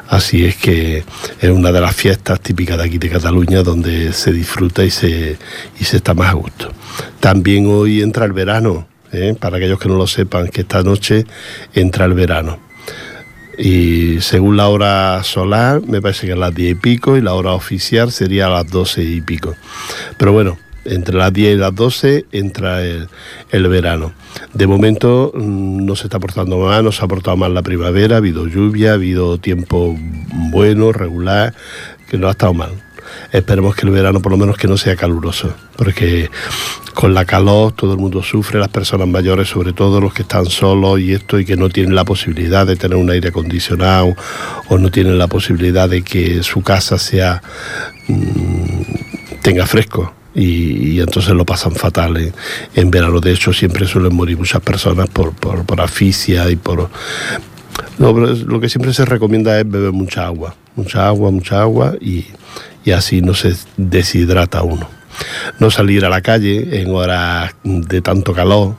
Así 0.07 0.43
es 0.45 0.55
que 0.55 1.03
es 1.39 1.49
una 1.51 1.71
de 1.71 1.81
las 1.81 1.95
fiestas 1.95 2.39
típicas 2.39 2.77
de 2.77 2.85
aquí 2.85 2.97
de 2.97 3.09
Cataluña 3.09 3.61
donde 3.61 4.11
se 4.11 4.31
disfruta 4.31 4.83
y 4.83 4.89
se, 4.89 5.37
y 5.79 5.83
se 5.83 5.97
está 5.97 6.15
más 6.15 6.29
a 6.29 6.33
gusto. 6.33 6.71
También 7.19 7.67
hoy 7.67 8.01
entra 8.01 8.25
el 8.25 8.33
verano, 8.33 8.87
¿eh? 9.17 9.35
para 9.35 9.57
aquellos 9.57 9.79
que 9.79 9.89
no 9.89 9.95
lo 9.95 10.07
sepan, 10.07 10.47
que 10.47 10.61
esta 10.61 10.83
noche 10.83 11.25
entra 11.73 12.05
el 12.05 12.13
verano. 12.13 12.59
Y 13.57 14.21
según 14.21 14.55
la 14.55 14.67
hora 14.69 15.23
solar, 15.23 15.81
me 15.81 16.01
parece 16.01 16.27
que 16.27 16.33
es 16.33 16.39
las 16.39 16.53
10 16.53 16.71
y 16.71 16.75
pico, 16.75 17.17
y 17.17 17.21
la 17.21 17.33
hora 17.33 17.53
oficial 17.53 18.11
sería 18.11 18.45
a 18.45 18.49
las 18.49 18.69
12 18.69 19.03
y 19.03 19.21
pico. 19.21 19.55
Pero 20.17 20.31
bueno, 20.31 20.57
entre 20.85 21.15
las 21.15 21.33
10 21.33 21.55
y 21.55 21.57
las 21.57 21.73
12 21.73 22.25
entra 22.31 22.83
el, 22.83 23.07
el 23.51 23.67
verano. 23.67 24.13
De 24.53 24.67
momento 24.67 25.31
mm, 25.33 25.85
no 25.85 25.95
se 25.95 26.03
está 26.03 26.19
portando 26.19 26.59
mal, 26.59 26.83
no 26.83 26.91
se 26.91 27.03
ha 27.03 27.07
portado 27.07 27.35
mal 27.35 27.53
la 27.53 27.63
primavera, 27.63 28.15
ha 28.15 28.17
habido 28.19 28.47
lluvia, 28.47 28.91
ha 28.91 28.95
habido 28.95 29.39
tiempo 29.39 29.95
bueno, 30.51 30.91
regular, 30.91 31.55
que 32.09 32.17
no 32.17 32.27
ha 32.27 32.31
estado 32.31 32.53
mal. 32.53 32.86
Esperemos 33.31 33.75
que 33.75 33.85
el 33.85 33.91
verano 33.91 34.21
por 34.21 34.31
lo 34.31 34.37
menos 34.37 34.57
que 34.57 34.67
no 34.67 34.77
sea 34.77 34.95
caluroso, 34.95 35.53
porque 35.75 36.29
con 36.93 37.13
la 37.13 37.25
calor 37.25 37.73
todo 37.73 37.93
el 37.93 37.99
mundo 37.99 38.23
sufre, 38.23 38.59
las 38.59 38.69
personas 38.69 39.07
mayores, 39.07 39.47
sobre 39.49 39.73
todo 39.73 40.01
los 40.01 40.13
que 40.13 40.23
están 40.23 40.47
solos 40.47 40.99
y 40.99 41.13
esto 41.13 41.39
y 41.39 41.45
que 41.45 41.55
no 41.55 41.69
tienen 41.69 41.93
la 41.93 42.05
posibilidad 42.05 42.65
de 42.65 42.75
tener 42.75 42.97
un 42.97 43.09
aire 43.09 43.29
acondicionado 43.29 44.15
o 44.69 44.77
no 44.77 44.89
tienen 44.89 45.17
la 45.17 45.27
posibilidad 45.27 45.87
de 45.87 46.01
que 46.01 46.41
su 46.41 46.61
casa 46.61 46.97
sea 46.97 47.41
mm, 48.07 48.81
tenga 49.41 49.65
fresco. 49.65 50.13
Y, 50.33 50.99
entonces 50.99 51.33
lo 51.33 51.45
pasan 51.45 51.73
fatal 51.73 52.17
en, 52.17 52.33
en 52.75 52.91
verano. 52.91 53.19
De 53.19 53.31
hecho, 53.31 53.53
siempre 53.53 53.87
suelen 53.87 54.15
morir 54.15 54.37
muchas 54.37 54.61
personas 54.61 55.09
por, 55.09 55.33
por, 55.33 55.65
por 55.65 55.81
asfixia 55.81 56.47
y 56.51 56.55
por, 56.55 56.89
no, 57.97 58.13
pero 58.13 58.27
lo 58.27 58.59
que 58.59 58.69
siempre 58.69 58.93
se 58.93 59.05
recomienda 59.05 59.59
es 59.59 59.69
beber 59.69 59.91
mucha 59.91 60.25
agua, 60.25 60.55
mucha 60.75 61.07
agua, 61.07 61.31
mucha 61.31 61.61
agua 61.61 61.95
y, 61.99 62.25
y 62.85 62.91
así 62.91 63.21
no 63.21 63.33
se 63.33 63.55
deshidrata 63.77 64.63
uno. 64.63 64.89
No 65.59 65.71
salir 65.71 66.05
a 66.05 66.09
la 66.09 66.21
calle 66.21 66.81
en 66.81 66.93
horas 66.93 67.55
de 67.63 68.01
tanto 68.01 68.33
calor, 68.33 68.75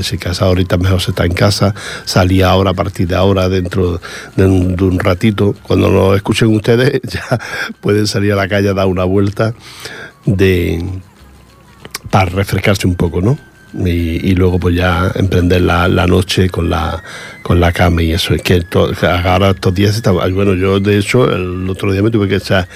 Si 0.00 0.16
casa 0.16 0.46
ahorita 0.46 0.78
mejor 0.78 1.02
se 1.02 1.10
está 1.10 1.26
en 1.26 1.34
casa, 1.34 1.74
salía 2.06 2.48
ahora 2.48 2.70
a 2.70 2.74
partir 2.74 3.06
de 3.06 3.16
ahora, 3.16 3.50
dentro 3.50 4.00
de 4.34 4.46
un, 4.46 4.76
de 4.76 4.84
un 4.84 4.98
ratito. 4.98 5.54
Cuando 5.62 5.90
lo 5.90 6.14
escuchen 6.14 6.54
ustedes, 6.56 7.02
ya 7.02 7.38
pueden 7.82 8.06
salir 8.06 8.32
a 8.32 8.36
la 8.36 8.48
calle 8.48 8.70
a 8.70 8.74
dar 8.74 8.86
una 8.86 9.04
vuelta 9.04 9.54
de 10.24 10.82
para 12.10 12.30
refrescarse 12.30 12.86
un 12.86 12.94
poco, 12.94 13.20
¿no? 13.20 13.36
Y, 13.76 14.34
luego 14.36 14.60
pues 14.60 14.76
ya 14.76 15.10
emprender 15.16 15.62
la, 15.62 15.88
la, 15.88 16.06
noche 16.06 16.48
con 16.48 16.70
la 16.70 17.02
con 17.42 17.58
la 17.58 17.72
cama 17.72 18.02
y 18.02 18.12
eso. 18.12 18.34
Es 18.34 18.42
que 18.42 18.62
ahora 19.02 19.50
estos 19.50 19.74
días 19.74 19.96
está 19.96 20.12
bueno 20.12 20.54
yo 20.54 20.78
de 20.78 20.98
hecho 20.98 21.28
el 21.30 21.68
otro 21.68 21.92
día 21.92 22.02
me 22.02 22.10
tuve 22.10 22.28
que 22.28 22.36
echar 22.36 22.68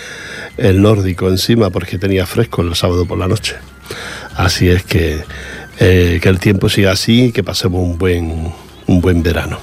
el 0.57 0.83
nórdico 0.83 1.29
encima 1.29 1.71
porque 1.71 1.99
tenía 1.99 2.27
fresco 2.27 2.63
el 2.63 2.75
sábado 2.75 3.07
por 3.07 3.19
la 3.19 3.29
noche. 3.29 3.55
Así 4.35 4.69
es 4.69 4.83
que 4.83 5.23
eh, 5.79 6.19
que 6.21 6.29
el 6.29 6.41
tiempo 6.41 6.69
siga 6.69 6.93
así 6.93 7.27
y 7.27 7.33
que 7.33 7.45
pasemos 7.45 7.81
un 7.81 7.97
buen 7.97 8.53
un 8.87 9.01
buen 9.01 9.23
verano. 9.23 9.61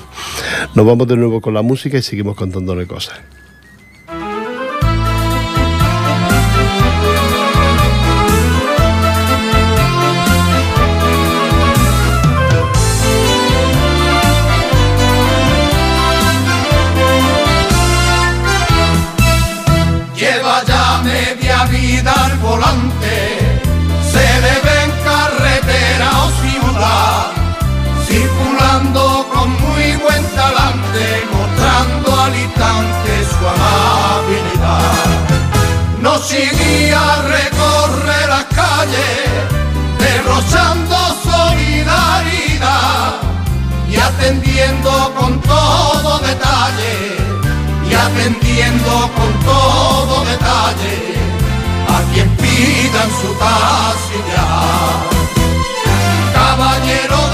Nos 0.74 0.86
vamos 0.86 1.08
de 1.08 1.18
nuevo 1.18 1.42
con 1.42 1.54
la 1.54 1.62
música 1.62 1.98
y 1.98 2.02
seguimos 2.02 2.36
contándole 2.36 2.88
cosas 2.88 3.20
al 21.76 22.38
volante, 22.38 23.60
se 24.10 24.26
le 24.42 24.54
carretera 25.04 26.10
o 26.24 26.28
ciudad, 26.42 27.32
circulando 28.08 29.28
con 29.34 29.50
muy 29.52 29.98
buen 29.98 30.24
talante, 30.34 31.06
mostrando 31.34 32.22
al 32.22 32.34
instante 32.34 33.12
su 33.30 33.44
amabilidad. 33.56 35.06
Nos 36.00 36.26
seguía 36.26 36.98
a 36.98 37.22
recorrer 37.24 38.30
las 38.30 38.46
calles, 38.56 39.20
derrochando 40.00 40.96
solidaridad 41.30 43.16
y 43.90 43.98
atendiendo 43.98 45.14
con 45.20 45.42
todo 45.42 46.20
detalle, 46.20 47.18
y 47.90 47.94
atendiendo 47.94 49.12
con 49.18 49.32
todo 49.44 50.24
detalle 50.24 51.35
quien 52.16 52.30
pidan 52.38 53.10
su 53.22 53.30
taxilla. 53.44 54.48
Caballero 56.34 57.25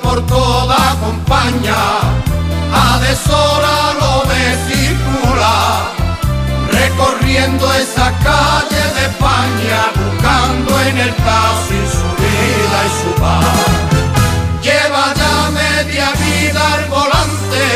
por 0.00 0.24
toda 0.26 0.96
compañía, 1.00 2.00
a 2.72 2.98
deshora 3.00 3.92
lo 4.00 4.22
circular 4.68 5.92
recorriendo 6.70 7.72
esa 7.74 8.10
calle 8.28 8.82
de 8.96 9.02
España, 9.10 9.80
buscando 10.00 10.80
en 10.80 10.98
el 10.98 11.14
taxi 11.14 11.80
su 11.96 12.08
vida 12.22 12.78
y 12.88 12.90
su 13.00 13.10
paz. 13.20 13.82
Lleva 14.62 15.04
ya 15.20 15.50
media 15.50 16.08
vida 16.24 16.62
al 16.74 16.84
volante, 16.96 17.66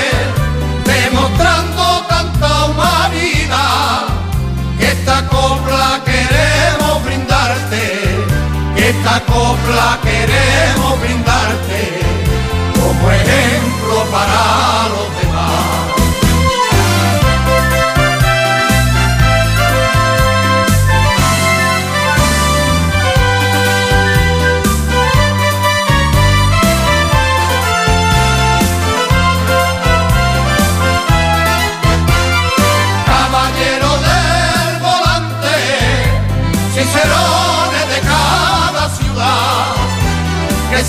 demostrando 0.84 1.82
tanta 2.08 2.64
humanidad. 2.66 4.04
Que 4.78 4.86
esta 4.86 5.26
copla 5.28 6.00
que 6.04 6.15
esta 9.06 9.24
copla 9.24 10.00
queremos 10.02 11.00
brindarte 11.00 12.00
como 12.74 13.10
ejemplo 13.12 14.04
para 14.10 14.88
los 14.88 15.20
demás. 15.20 15.25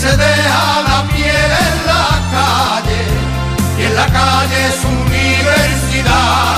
Se 0.00 0.16
deja 0.16 0.82
la 0.88 1.02
piel 1.12 1.50
en 1.66 1.76
la 1.90 2.06
calle, 2.36 3.02
y 3.78 3.82
en 3.82 3.94
la 3.96 4.06
calle 4.06 4.58
es 4.68 4.84
universidad. 4.84 6.56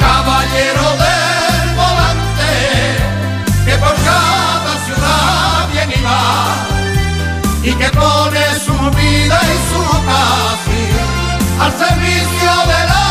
Caballero 0.00 0.86
del 1.04 1.66
volante, 1.82 2.52
que 3.66 3.74
por 3.78 3.94
cada 4.10 4.72
ciudad 4.86 5.68
viene 5.72 5.94
y 5.96 6.02
va, 6.02 6.24
y 7.62 7.72
que 7.80 7.88
pone 7.90 8.44
su 8.66 8.76
vida 8.98 9.38
y 9.52 9.56
su 9.70 9.82
taxi 10.10 10.84
al 11.62 11.72
servicio 11.84 12.52
de 12.72 12.80
la 12.92 13.06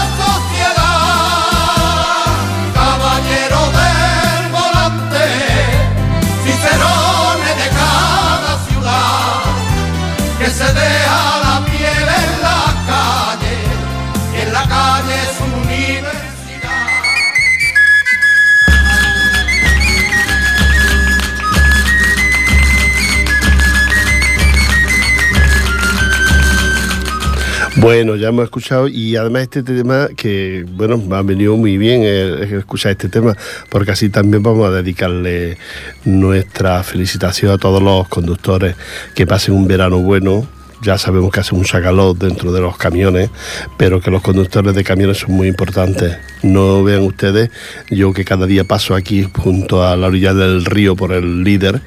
Bueno, 27.84 28.16
ya 28.16 28.30
hemos 28.30 28.46
escuchado 28.46 28.88
y 28.88 29.18
además 29.18 29.42
este 29.42 29.62
tema 29.62 30.08
que, 30.16 30.66
bueno, 30.66 30.98
me 30.98 31.18
ha 31.18 31.22
venido 31.22 31.58
muy 31.58 31.78
bien 31.78 32.00
eh, 32.06 32.58
escuchar 32.58 32.94
este 32.94 33.10
tema 33.10 33.36
porque 33.68 33.92
así 33.92 34.08
también 34.08 34.42
vamos 34.42 34.66
a 34.70 34.72
dedicarle 34.72 35.58
nuestra 36.06 36.82
felicitación 36.84 37.52
a 37.52 37.58
todos 37.58 37.84
los 37.84 38.08
conductores 38.08 38.78
que 39.14 39.28
pasen 39.28 39.56
un 39.56 39.68
verano 39.68 40.00
bueno. 40.00 40.48
Ya 40.82 40.98
sabemos 40.98 41.30
que 41.34 41.42
hace 41.42 41.56
mucha 41.56 41.82
calor 41.82 42.18
dentro 42.18 42.54
de 42.54 42.62
los 42.62 42.78
camiones, 42.78 43.30
pero 43.78 44.00
que 44.00 44.12
los 44.12 44.22
conductores 44.22 44.74
de 44.74 44.84
camiones 44.86 45.18
son 45.18 45.34
muy 45.34 45.50
importantes. 45.50 46.16
No 46.42 46.86
vean 46.86 47.02
ustedes, 47.02 47.52
yo 47.90 48.14
que 48.14 48.24
cada 48.24 48.46
día 48.46 48.64
paso 48.64 48.96
aquí 48.96 49.24
junto 49.24 49.86
a 49.86 49.98
la 49.98 50.08
orilla 50.08 50.34
del 50.34 50.64
río 50.64 50.96
por 50.96 51.12
el 51.12 51.44
líder, 51.44 51.82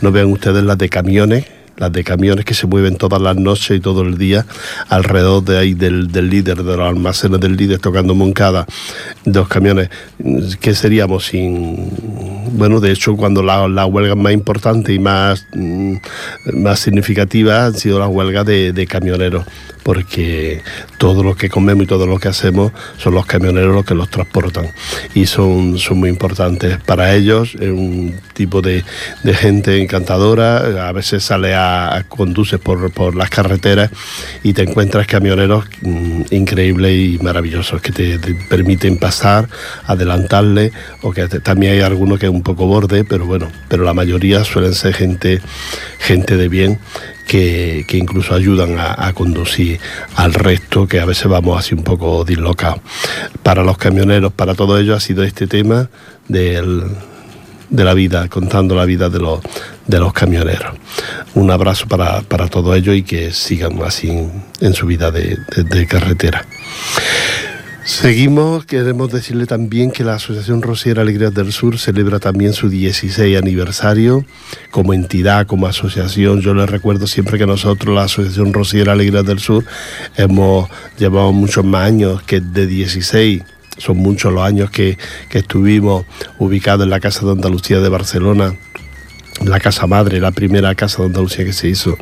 no 0.00 0.12
vean 0.12 0.32
ustedes 0.32 0.64
las 0.64 0.78
de 0.78 0.88
camiones 0.88 1.44
las 1.82 1.92
de 1.92 2.04
camiones 2.04 2.44
que 2.44 2.54
se 2.54 2.68
mueven 2.68 2.96
todas 2.96 3.20
las 3.20 3.36
noches 3.36 3.76
y 3.76 3.80
todo 3.80 4.02
el 4.02 4.16
día 4.16 4.46
alrededor 4.88 5.42
de 5.44 5.58
ahí 5.58 5.74
del, 5.74 6.12
del 6.12 6.30
líder, 6.30 6.62
de 6.62 6.76
los 6.76 6.88
almacenes 6.88 7.40
del 7.40 7.56
líder 7.56 7.80
tocando 7.80 8.14
Moncada, 8.14 8.66
dos 9.24 9.48
camiones, 9.48 9.90
¿qué 10.60 10.74
seríamos 10.74 11.26
sin...? 11.26 11.90
Bueno, 12.52 12.80
de 12.80 12.92
hecho, 12.92 13.16
cuando 13.16 13.42
las 13.42 13.68
la 13.68 13.86
huelgas 13.86 14.16
más 14.16 14.32
importantes 14.32 14.94
y 14.94 14.98
más, 14.98 15.46
más 16.52 16.78
significativas 16.78 17.74
han 17.74 17.74
sido 17.74 17.98
las 17.98 18.08
huelgas 18.08 18.46
de, 18.46 18.86
camioneros, 18.88 19.44
porque 19.82 20.60
todo 20.98 21.24
lo 21.24 21.34
que 21.34 21.48
comemos 21.48 21.84
y 21.84 21.86
todo 21.86 22.06
lo 22.06 22.18
que 22.18 22.28
hacemos 22.28 22.72
son 22.98 23.14
los 23.14 23.26
camioneros 23.26 23.74
los 23.74 23.84
que 23.84 23.94
los 23.94 24.10
transportan 24.10 24.66
y 25.14 25.26
son, 25.26 25.78
son 25.78 25.98
muy 25.98 26.10
importantes 26.10 26.78
para 26.84 27.14
ellos, 27.14 27.54
un 27.54 28.14
tipo 28.42 28.60
de, 28.60 28.82
gente 29.34 29.80
encantadora. 29.80 30.88
A 30.88 30.92
veces 30.92 31.22
sale 31.22 31.54
a, 31.54 32.04
conduces 32.08 32.58
por, 32.58 33.14
las 33.14 33.30
carreteras 33.30 33.90
y 34.42 34.52
te 34.52 34.62
encuentras 34.62 35.06
camioneros 35.06 35.64
mm, 35.82 36.22
increíbles 36.30 36.92
y 36.92 37.18
maravillosos 37.22 37.80
que 37.80 37.92
te, 37.92 38.18
permiten 38.48 38.98
pasar, 38.98 39.48
adelantarle, 39.86 40.72
o 41.02 41.12
que 41.12 41.28
también 41.28 41.74
hay 41.74 41.80
algunos 41.80 42.18
que 42.18 42.26
es 42.26 42.32
un 42.32 42.42
poco 42.42 42.66
borde, 42.66 43.04
pero 43.04 43.26
bueno, 43.26 43.50
pero 43.68 43.84
la 43.84 43.94
mayoría 43.94 44.44
suelen 44.44 44.74
ser 44.74 44.94
gente, 44.94 45.40
gente 45.98 46.36
de 46.36 46.48
bien 46.48 46.80
que, 47.26 47.86
incluso 47.92 48.34
ayudan 48.34 48.76
a, 48.78 49.12
conducir 49.14 49.78
al 50.16 50.34
resto, 50.34 50.86
que 50.88 51.00
a 51.00 51.04
veces 51.04 51.28
vamos 51.28 51.58
así 51.58 51.74
un 51.74 51.84
poco 51.84 52.24
dislocados. 52.24 52.80
Para 53.42 53.62
los 53.62 53.78
camioneros, 53.78 54.32
para 54.32 54.54
todo 54.54 54.78
ello 54.78 54.94
ha 54.96 55.00
sido 55.00 55.22
este 55.22 55.46
tema 55.46 55.88
del, 56.28 56.82
de 57.72 57.84
la 57.84 57.94
vida, 57.94 58.28
contando 58.28 58.76
la 58.76 58.84
vida 58.84 59.08
de 59.08 59.18
los, 59.18 59.40
de 59.86 59.98
los 59.98 60.12
camioneros. 60.12 60.76
Un 61.34 61.50
abrazo 61.50 61.88
para, 61.88 62.20
para 62.20 62.46
todos 62.46 62.76
ellos 62.76 62.94
y 62.94 63.02
que 63.02 63.32
sigan 63.32 63.82
así 63.82 64.10
en, 64.60 64.74
su 64.74 64.86
vida 64.86 65.10
de 65.10 65.86
carretera. 65.88 66.46
Seguimos, 67.84 68.64
queremos 68.64 69.10
decirle 69.10 69.44
también 69.44 69.90
que 69.90 70.04
la 70.04 70.14
Asociación 70.14 70.62
Rosiera 70.62 71.02
Alegrías 71.02 71.34
del 71.34 71.52
Sur 71.52 71.80
celebra 71.80 72.20
también 72.20 72.52
su 72.52 72.68
16 72.68 73.36
aniversario 73.36 74.24
como 74.70 74.94
entidad, 74.94 75.48
como 75.48 75.66
asociación. 75.66 76.40
Yo 76.42 76.54
les 76.54 76.70
recuerdo 76.70 77.08
siempre 77.08 77.38
que 77.38 77.46
nosotros, 77.46 77.92
la 77.92 78.04
Asociación 78.04 78.52
Rosiera 78.52 78.92
Alegrías 78.92 79.26
del 79.26 79.40
Sur, 79.40 79.64
hemos 80.16 80.70
llevado 80.96 81.32
muchos 81.32 81.64
más 81.64 81.88
años 81.88 82.22
que 82.22 82.40
de 82.40 82.68
16 82.68 83.42
son 83.78 83.98
muchos 83.98 84.32
los 84.32 84.42
años 84.42 84.70
que, 84.70 84.98
que 85.28 85.38
estuvimos 85.38 86.04
ubicados 86.38 86.84
en 86.84 86.90
la 86.90 87.00
Casa 87.00 87.26
de 87.26 87.32
Andalucía 87.32 87.80
de 87.80 87.88
Barcelona 87.88 88.54
la 89.44 89.60
casa 89.60 89.86
madre, 89.86 90.20
la 90.20 90.30
primera 90.30 90.74
casa 90.74 91.02
de 91.02 91.06
Andalucía 91.06 91.44
que 91.44 91.52
se 91.52 91.68
hizo 91.68 91.96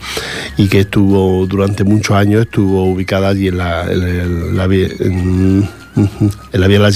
y 0.56 0.68
que 0.68 0.80
estuvo 0.80 1.46
durante 1.46 1.84
muchos 1.84 2.16
años, 2.16 2.42
estuvo 2.42 2.84
ubicada 2.84 3.28
allí 3.28 3.48
en 3.48 3.58
la, 3.58 3.90
en 3.90 4.00
la, 4.56 4.64
en, 4.64 5.58
la 6.52 6.66
Vía. 6.66 6.92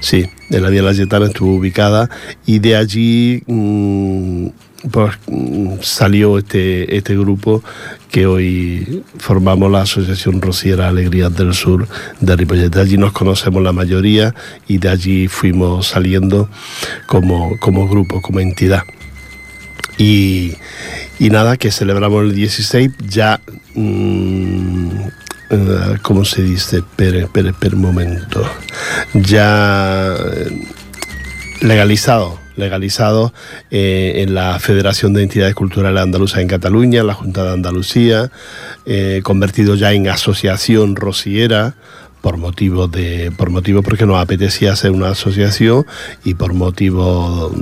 Sí, 0.00 0.28
en 0.50 0.62
la 0.62 0.68
Vía 0.68 0.90
estuvo 0.90 1.54
ubicada 1.54 2.10
y 2.46 2.58
de 2.58 2.76
allí 2.76 3.42
mm, 3.46 4.48
pues, 4.90 5.14
salió 5.80 6.38
este, 6.38 6.96
este 6.96 7.16
grupo 7.16 7.62
que 8.10 8.26
hoy 8.26 9.04
formamos 9.18 9.70
la 9.70 9.82
Asociación 9.82 10.40
Rociera 10.42 10.88
Alegrías 10.88 11.34
del 11.34 11.54
Sur 11.54 11.88
de 12.20 12.36
Ripollet. 12.36 12.68
De 12.68 12.80
allí 12.80 12.96
nos 12.96 13.12
conocemos 13.12 13.62
la 13.62 13.72
mayoría 13.72 14.34
y 14.66 14.78
de 14.78 14.88
allí 14.88 15.28
fuimos 15.28 15.86
saliendo 15.86 16.48
como, 17.06 17.58
como 17.58 17.88
grupo, 17.88 18.20
como 18.20 18.40
entidad. 18.40 18.82
Y, 19.98 20.56
nada, 21.20 21.56
que 21.56 21.70
celebramos 21.70 22.24
el 22.24 22.34
16 22.34 22.90
ya, 23.08 23.40
mm, 23.74 24.88
eh, 25.50 25.96
¿cómo 26.02 26.24
se 26.24 26.42
dice? 26.42 26.82
Per, 26.96 27.28
per, 27.28 27.76
momento. 27.76 28.44
Ya 29.14 30.16
eh, 30.16 30.66
legalizado 31.60 32.41
legalizado 32.56 33.32
eh, 33.70 34.14
en 34.16 34.34
la 34.34 34.58
Federación 34.58 35.12
de 35.12 35.22
Entidades 35.22 35.54
Culturales 35.54 36.02
Andaluzas 36.02 36.40
en 36.40 36.48
Cataluña, 36.48 37.00
en 37.00 37.06
la 37.06 37.14
Junta 37.14 37.44
de 37.44 37.52
Andalucía, 37.52 38.30
convertido 39.22 39.74
ya 39.74 39.92
en 39.92 40.08
asociación 40.08 40.96
rociera 40.96 41.74
por 42.20 42.36
motivo 42.36 42.88
de 42.88 43.32
por 43.36 43.50
motivo 43.50 43.82
porque 43.82 44.06
nos 44.06 44.20
apetecía 44.20 44.72
hacer 44.72 44.92
una 44.92 45.10
asociación 45.10 45.84
y 46.24 46.34
por 46.34 46.54
motivo 46.54 47.52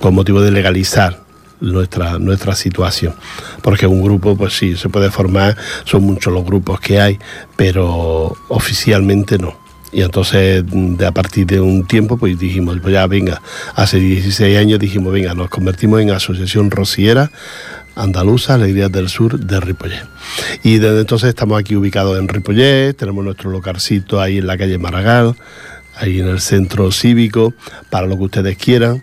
con 0.00 0.14
motivo 0.14 0.40
de 0.40 0.50
legalizar 0.50 1.28
nuestra, 1.60 2.18
nuestra 2.18 2.54
situación. 2.54 3.14
Porque 3.62 3.86
un 3.86 4.02
grupo, 4.02 4.36
pues 4.36 4.54
sí, 4.54 4.76
se 4.76 4.88
puede 4.88 5.10
formar, 5.10 5.56
son 5.84 6.02
muchos 6.02 6.32
los 6.32 6.44
grupos 6.44 6.80
que 6.80 7.00
hay, 7.00 7.18
pero 7.56 8.36
oficialmente 8.48 9.38
no. 9.38 9.67
Y 9.90 10.02
entonces, 10.02 10.64
de 10.66 11.06
a 11.06 11.12
partir 11.12 11.46
de 11.46 11.60
un 11.60 11.86
tiempo, 11.86 12.18
pues 12.18 12.38
dijimos, 12.38 12.78
pues 12.82 12.92
ya 12.92 13.06
venga, 13.06 13.40
hace 13.74 13.98
16 13.98 14.58
años 14.58 14.78
dijimos, 14.78 15.12
venga, 15.12 15.34
nos 15.34 15.48
convertimos 15.48 16.00
en 16.00 16.10
Asociación 16.10 16.70
Rociera 16.70 17.30
Andaluza, 17.98 18.54
Alegrías 18.54 18.92
del 18.92 19.08
Sur 19.08 19.40
de 19.40 19.60
Ripollet. 19.60 20.04
Y 20.62 20.78
desde 20.78 21.00
entonces 21.00 21.30
estamos 21.30 21.58
aquí 21.58 21.74
ubicados 21.74 22.16
en 22.18 22.28
Ripollet, 22.28 22.94
tenemos 22.94 23.24
nuestro 23.24 23.50
localcito 23.50 24.20
ahí 24.20 24.38
en 24.38 24.46
la 24.46 24.56
calle 24.56 24.78
Maragall, 24.78 25.34
ahí 25.96 26.20
en 26.20 26.28
el 26.28 26.40
centro 26.40 26.92
cívico, 26.92 27.54
para 27.90 28.06
lo 28.06 28.16
que 28.16 28.22
ustedes 28.22 28.56
quieran. 28.56 29.02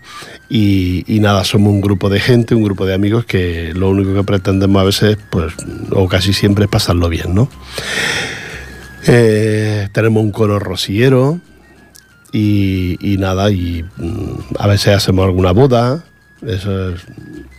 Y, 0.49 1.03
nada, 1.19 1.43
somos 1.43 1.73
un 1.73 1.81
grupo 1.81 2.09
de 2.09 2.21
gente, 2.21 2.55
un 2.55 2.63
grupo 2.63 2.85
de 2.85 2.93
amigos 2.93 3.25
que 3.25 3.73
lo 3.75 3.89
único 3.89 4.13
que 4.13 4.23
pretendemos 4.23 4.81
a 4.81 4.85
veces, 4.85 5.17
pues, 5.29 5.53
o 5.91 6.07
casi 6.07 6.31
siempre 6.31 6.65
es 6.65 6.71
pasarlo 6.71 7.09
bien, 7.09 7.35
¿no? 7.35 7.49
Eh, 9.07 9.87
tenemos 9.91 10.23
un 10.23 10.31
coro 10.31 10.59
rociero 10.59 11.39
y, 12.31 13.15
nada, 13.19 13.51
y 13.51 13.85
mm, 13.97 14.57
a 14.59 14.67
veces 14.67 14.95
hacemos 14.95 15.25
alguna 15.25 15.51
boda, 15.51 16.03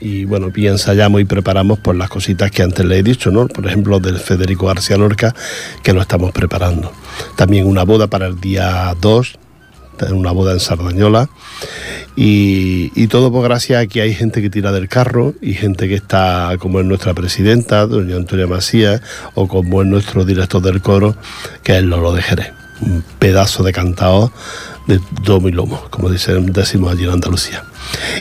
y 0.00 0.24
bueno, 0.24 0.52
y 0.54 0.66
ensayamos 0.66 1.20
y 1.20 1.24
preparamos 1.24 1.78
por 1.78 1.96
las 1.96 2.08
cositas 2.10 2.50
que 2.50 2.62
antes 2.62 2.84
le 2.84 2.98
he 2.98 3.02
dicho, 3.02 3.30
¿no? 3.30 3.48
Por 3.48 3.66
ejemplo, 3.66 4.00
del 4.00 4.18
Federico 4.18 4.66
García 4.66 4.96
Lorca, 4.96 5.34
que 5.82 5.92
lo 5.92 6.00
estamos 6.00 6.32
preparando. 6.32 6.92
También 7.36 7.66
una 7.66 7.84
boda 7.84 8.06
para 8.06 8.26
el 8.26 8.38
día 8.40 8.94
2, 9.00 9.38
una 10.12 10.32
boda 10.32 10.52
en 10.52 10.60
Sardañola. 10.60 11.28
Y, 12.18 13.06
todo 13.08 13.30
por 13.30 13.44
gracia 13.44 13.80
a 13.80 13.86
que 13.86 14.00
hay 14.00 14.14
gente 14.14 14.42
que 14.42 14.50
tira 14.50 14.72
del 14.72 14.88
carro 14.88 15.34
y 15.40 15.54
gente 15.54 15.86
que 15.88 15.94
está, 15.94 16.54
como 16.58 16.80
es 16.80 16.86
nuestra 16.86 17.14
presidenta, 17.14 17.86
doña 17.86 18.16
Antonia 18.16 18.46
Macías, 18.46 19.00
o 19.34 19.46
como 19.46 19.82
es 19.82 19.88
nuestro 19.88 20.24
director 20.24 20.62
del 20.62 20.80
coro, 20.80 21.14
que 21.62 21.76
es 21.76 21.82
Lolo 21.82 22.12
de 22.12 22.22
Jerez. 22.22 22.52
Un 22.80 23.04
pedazo 23.18 23.62
de 23.62 23.72
cantado 23.72 24.32
de 24.86 25.00
domo 25.22 25.48
y 25.48 25.52
lomo, 25.52 25.82
como 25.90 26.08
decimos 26.08 26.92
allí 26.92 27.04
en 27.04 27.10
Andalucía. 27.10 27.64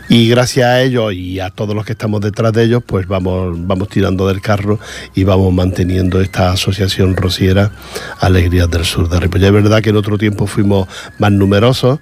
Y 0.10 0.30
gracias 0.30 0.66
a 0.66 0.82
ellos 0.82 1.14
y 1.14 1.40
a 1.40 1.50
todos 1.50 1.76
los 1.76 1.86
que 1.86 1.94
estamos 1.94 2.22
detrás 2.22 2.54
de 2.54 2.64
ellos, 2.64 2.84
pues 2.86 3.08
vamos, 3.08 3.56
vamos 3.56 3.90
tirando 3.90 4.28
del 4.28 4.42
carro 4.42 4.80
y 5.14 5.24
vamos 5.24 5.54
manteniendo 5.54 6.22
esta 6.22 6.52
asociación 6.52 7.16
rociera 7.16 7.72
Alegrías 8.20 8.70
del 8.70 8.86
Sur 8.86 9.10
de 9.10 9.20
Ripollet. 9.20 9.48
Es 9.48 9.54
verdad 9.54 9.82
que 9.82 9.90
en 9.90 9.98
otro 9.98 10.18
tiempo 10.18 10.48
fuimos 10.48 10.88
más 11.20 11.32
numerosos, 11.32 12.00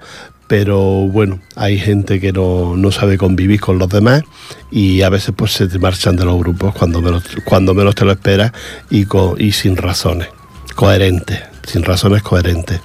pero 0.48 0.80
bueno, 0.80 1.40
hay 1.56 1.80
gente 1.80 2.20
que 2.20 2.32
no, 2.32 2.92
sabe 2.92 3.18
convivir 3.18 3.60
con 3.60 3.80
los 3.80 3.90
demás 3.90 4.24
y 4.72 5.02
a 5.02 5.10
veces 5.10 5.34
pues 5.36 5.52
se 5.52 5.68
te 5.68 5.80
marchan 5.80 6.16
de 6.16 6.26
los 6.26 6.38
grupos 6.38 6.74
cuando 6.76 7.02
menos, 7.02 7.24
cuando 7.46 7.74
menos 7.74 7.96
te 7.96 8.06
lo 8.06 8.12
esperas 8.12 8.52
y, 8.90 9.06
y 9.38 9.52
sin 9.52 9.78
razones, 9.78 10.28
coherentes 10.76 11.53
sin 11.66 11.84
razones 11.84 12.22
coherentes. 12.22 12.82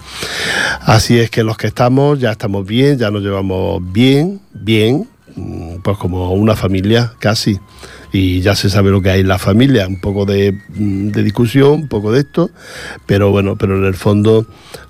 Así 0.81 1.19
es 1.19 1.31
que 1.31 1.43
los 1.45 1.57
que 1.57 1.67
estamos 1.67 2.19
ya 2.19 2.33
estamos 2.33 2.67
bien, 2.67 2.99
ya 2.99 3.11
nos 3.11 3.23
llevamos 3.23 3.81
bien, 3.93 4.41
bien, 4.53 5.09
mm, 5.37 5.77
pues 5.83 5.99
como 5.99 6.33
una 6.33 6.57
familia 6.57 7.12
casi. 7.19 7.61
Y 8.12 8.40
ya 8.40 8.55
se 8.55 8.71
sabe 8.71 8.90
lo 8.90 9.03
que 9.03 9.11
hay 9.11 9.21
en 9.21 9.29
la 9.29 9.38
familia, 9.38 9.87
un 9.87 10.01
poco 10.01 10.25
de, 10.25 10.53
mm, 10.53 11.09
de 11.09 11.23
discusión, 11.23 11.73
un 11.73 11.88
poco 11.88 12.12
de 12.12 12.21
esto, 12.21 12.51
pero 13.07 13.31
bueno, 13.31 13.57
pero 13.57 13.77
en 13.77 13.85
el 13.85 13.94
fondo 13.94 14.47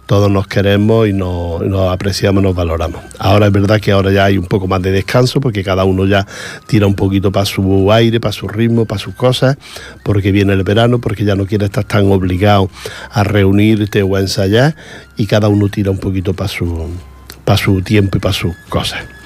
todos 0.08 0.30
nos 0.30 0.46
queremos 0.46 1.06
y 1.06 1.12
nos, 1.12 1.60
apreciamos, 1.92 2.42
nos 2.42 2.54
valoramos. 2.54 3.02
Ahora 3.18 3.44
es 3.44 3.52
verdad 3.52 3.78
que 3.78 3.92
ahora 3.92 4.10
ya 4.10 4.24
hay 4.24 4.38
un 4.38 4.46
poco 4.46 4.66
más 4.66 4.80
de 4.80 4.90
descanso 4.90 5.38
porque 5.38 5.62
cada 5.62 5.84
uno 5.84 6.06
ya 6.06 6.26
tira 6.66 6.86
un 6.86 6.94
poquito 6.94 7.30
para 7.30 7.44
su 7.44 7.92
aire, 7.92 8.18
para 8.18 8.32
su 8.32 8.48
ritmo, 8.48 8.86
para 8.86 8.98
sus 8.98 9.14
cosas, 9.14 9.58
porque 10.04 10.32
viene 10.32 10.54
el 10.54 10.62
verano, 10.62 10.98
porque 10.98 11.26
ya 11.26 11.36
no 11.36 11.44
quiere 11.44 11.66
estar 11.66 11.84
tan 11.84 12.10
obligado 12.10 12.70
a 13.10 13.22
reunirte 13.22 14.02
o 14.02 14.16
a 14.16 14.20
ensayar 14.20 14.74
y 15.18 15.26
cada 15.26 15.48
uno 15.48 15.68
tira 15.68 15.90
un 15.90 15.98
poquito 15.98 16.32
para 16.32 16.48
su, 16.48 16.88
para 17.44 17.58
su 17.58 17.82
tiempo 17.82 18.16
y 18.16 18.20
para 18.20 18.32
sus 18.32 18.56
cosas. 18.70 19.17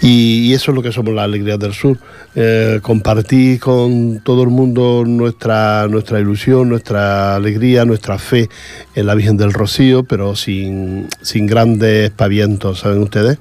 Y, 0.00 0.52
eso 0.54 0.70
es 0.70 0.74
lo 0.74 0.82
que 0.82 0.92
somos 0.92 1.14
la 1.14 1.24
alegría 1.24 1.56
del 1.56 1.74
sur. 1.74 1.98
Eh, 2.34 2.80
compartir 2.82 3.60
con 3.60 4.20
todo 4.20 4.42
el 4.42 4.48
mundo 4.48 5.04
nuestra, 5.06 5.86
nuestra 5.88 6.20
ilusión, 6.20 6.68
nuestra 6.68 7.36
alegría, 7.36 7.84
nuestra 7.84 8.18
fe 8.18 8.48
en 8.94 9.06
la 9.06 9.14
Virgen 9.14 9.36
del 9.36 9.52
Rocío, 9.52 10.04
pero 10.04 10.36
sin, 10.36 11.08
sin 11.20 11.46
grandes 11.46 12.10
pavientos, 12.10 12.80
¿saben 12.80 13.02
ustedes? 13.02 13.38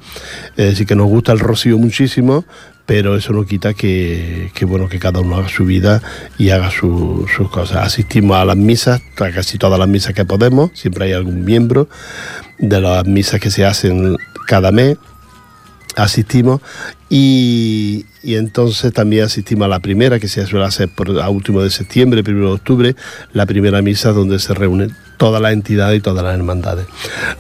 Es 0.56 0.66
decir, 0.72 0.88
que 0.88 0.96
nos 0.96 1.08
gusta 1.08 1.32
el 1.32 1.40
Rocío 1.40 1.78
muchísimo, 1.78 2.46
pero 2.88 3.18
eso 3.18 3.34
no 3.34 3.46
quita 3.46 3.74
que, 3.74 4.50
bueno 4.62 4.88
que 4.88 4.98
cada 4.98 5.20
uno 5.20 5.36
haga 5.36 5.50
su 5.50 5.66
vida 5.66 6.02
y 6.40 6.50
haga 6.50 6.72
sus 6.72 7.30
cosas. 7.52 7.86
Asistimos 7.86 8.38
a 8.38 8.46
las 8.46 8.56
misas, 8.56 9.02
a 9.20 9.30
casi 9.30 9.58
todas 9.58 9.78
las 9.78 9.90
misas 9.90 10.14
que 10.14 10.24
podemos, 10.24 10.72
siempre 10.74 11.06
hay 11.06 11.12
algún 11.12 11.44
miembro 11.44 11.90
de 12.58 12.80
las 12.80 13.06
misas 13.06 13.42
que 13.42 13.52
se 13.52 13.66
hacen 13.66 14.16
cada 14.48 14.72
mes 14.72 14.98
asistimos 15.98 16.62
y, 17.10 18.06
y, 18.22 18.36
entonces 18.36 18.94
también 18.94 19.26
asistimos 19.26 19.66
a 19.66 19.70
la 19.70 19.80
primera 19.80 20.20
que 20.20 20.28
se 20.28 20.46
suele 20.46 20.66
hacer 20.66 20.90
por, 20.90 21.20
a 21.22 21.30
último 21.30 21.62
de 21.62 21.70
septiembre, 21.70 22.24
primero 22.24 22.48
de 22.48 22.54
octubre, 22.54 22.96
la 23.34 23.46
primera 23.46 23.82
misa 23.82 24.12
donde 24.12 24.40
se 24.40 24.54
reúnen 24.54 24.96
todas 25.18 25.42
las 25.42 25.54
entidades 25.54 25.98
y 25.98 26.02
todas 26.02 26.24
las 26.24 26.36
hermandades. 26.36 26.86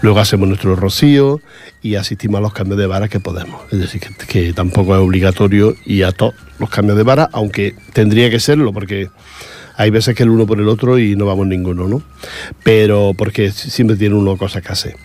Luego 0.02 0.20
hacemos 0.20 0.48
nuestro 0.48 0.76
rocío 0.76 1.40
y 1.82 1.96
asistimos 1.96 2.40
a 2.40 2.42
los 2.42 2.54
cambios 2.54 2.80
de 2.80 2.88
vara 2.88 3.08
que 3.08 3.20
podemos. 3.20 3.62
Es 3.72 3.80
decir, 3.80 4.02
que, 4.02 4.26
que 4.26 4.54
tampoco 4.54 4.96
es 4.96 5.02
obligatorio 5.02 5.76
ir 5.86 6.06
a 6.06 6.12
todos 6.12 6.34
los 6.60 6.70
cambios 6.70 6.98
de 6.98 7.04
vara, 7.04 7.30
aunque 7.34 7.76
tendría 7.94 8.30
que 8.30 8.40
serlo 8.40 8.74
porque 8.74 9.10
hay 9.78 9.92
veces 9.92 10.16
que 10.16 10.24
el 10.24 10.30
uno 10.30 10.48
por 10.48 10.60
el 10.60 10.68
otro 10.68 10.98
y 10.98 11.16
no 11.16 11.26
vamos 11.28 11.48
ninguno, 11.48 11.88
¿no? 11.88 12.02
Pero 12.64 13.14
porque 13.16 13.52
siempre 13.52 13.96
tiene 13.96 14.16
uno 14.16 14.36
cosas 14.36 14.64
que 14.64 14.72
hacer. 14.74 14.96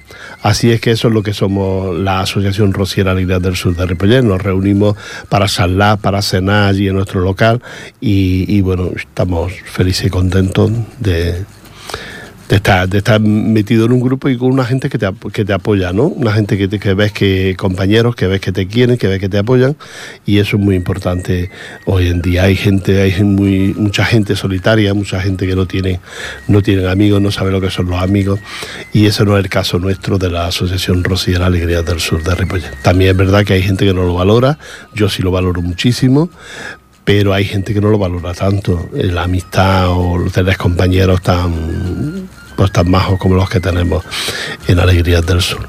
Así 0.41 0.73
es 0.73 0.81
que 0.81 0.91
eso 0.91 1.09
es 1.09 1.15
lo 1.15 1.23
que 1.23 1.35
somos 1.35 1.97
la 1.99 2.21
Asociación 2.21 2.73
Rociera 2.73 3.13
Alegría 3.13 3.39
del 3.39 3.55
Sur 3.55 3.77
de 3.77 3.87
Ripollet. 3.87 4.23
Nos 4.23 4.41
reunimos 4.43 4.97
para 5.29 5.47
charlar, 5.47 5.99
para 5.99 6.23
cenar 6.23 6.71
allí 6.71 6.89
en 6.89 6.95
nuestro 6.95 7.21
local 7.21 7.63
y, 8.01 8.45
y 8.49 8.63
bueno, 8.63 8.91
estamos 8.97 9.53
felices 9.53 10.07
y 10.07 10.11
contentos 10.11 10.73
de, 10.99 11.45
de 12.53 12.57
estar, 12.57 12.87
de 12.87 12.99
estar 12.99 13.19
metido 13.19 13.87
en 13.87 13.93
un 13.93 14.01
grupo 14.01 14.29
y 14.29 14.37
con 14.37 14.51
una 14.53 14.67
gente 14.67 14.91
que 14.91 14.99
te, 14.99 15.09
que 15.33 15.43
te 15.43 15.55
apoya, 15.55 15.95
¿no? 15.95 16.09
Una 16.09 16.33
gente 16.33 16.59
que, 16.59 16.69
te, 16.69 16.79
que 16.79 16.93
ves 16.93 17.11
que 17.11 17.57
compañeros, 17.57 18.15
que 18.15 18.27
ves 18.27 18.43
que 18.43 18.53
te 18.53 18.67
quieren, 18.67 18.99
que 18.99 19.07
ves 19.07 19.21
que 19.21 19.31
te 19.31 19.39
apoyan 19.39 19.75
y 20.27 20.39
eso 20.39 20.59
es 20.59 20.63
muy 20.63 20.77
importante 20.77 21.51
hoy 21.87 22.09
en 22.09 22.21
día. 22.21 22.43
Hay 22.43 22.57
gente, 22.57 23.01
hay 23.01 23.25
mucha 23.25 24.05
gente 24.05 24.37
solitaria, 24.37 24.93
mucha 24.93 25.19
gente 25.23 25.47
que 25.47 25.57
no 25.57 25.65
tiene, 25.65 26.01
no 26.47 26.61
tienen 26.61 26.89
amigos, 26.89 27.23
no 27.23 27.31
sabe 27.31 27.53
lo 27.53 27.59
que 27.63 27.71
son 27.71 27.87
los 27.87 28.03
amigos 28.03 28.39
y 28.93 29.07
ese 29.07 29.25
no 29.25 29.39
es 29.39 29.43
el 29.43 29.49
caso 29.49 29.79
nuestro 29.79 30.19
de 30.19 30.29
la 30.29 30.49
Asociación 30.49 31.05
Rociera 31.05 31.47
Alegría 31.47 31.81
del 31.81 32.01
Sur 32.01 32.23
de 32.23 32.35
Ripollet. 32.35 32.83
También 32.83 33.13
es 33.13 33.17
verdad 33.17 33.47
que 33.47 33.55
hay 33.55 33.63
gente 33.63 33.87
que 33.87 33.95
no 33.95 34.03
lo 34.03 34.13
valora, 34.13 34.59
yo 34.95 35.09
sí 35.09 35.23
lo 35.23 35.31
valoro 35.31 35.63
muchísimo, 35.63 36.29
pero 37.05 37.33
hay 37.33 37.47
gente 37.47 37.73
que 37.73 37.81
no 37.81 37.89
lo 37.89 37.97
valora 37.97 38.35
tanto. 38.35 38.91
La 38.93 39.23
amistad 39.23 39.89
o 39.89 40.23
tener 40.31 40.59
compañeros 40.59 41.23
tan 41.23 42.22
tan 42.71 42.91
majos 42.91 43.19
como 43.19 43.35
los 43.35 43.49
que 43.49 43.61
tenemos 43.61 44.05
en 44.69 44.79
Alegrías 44.79 45.25
del 45.27 45.41
Sur. 45.41 45.67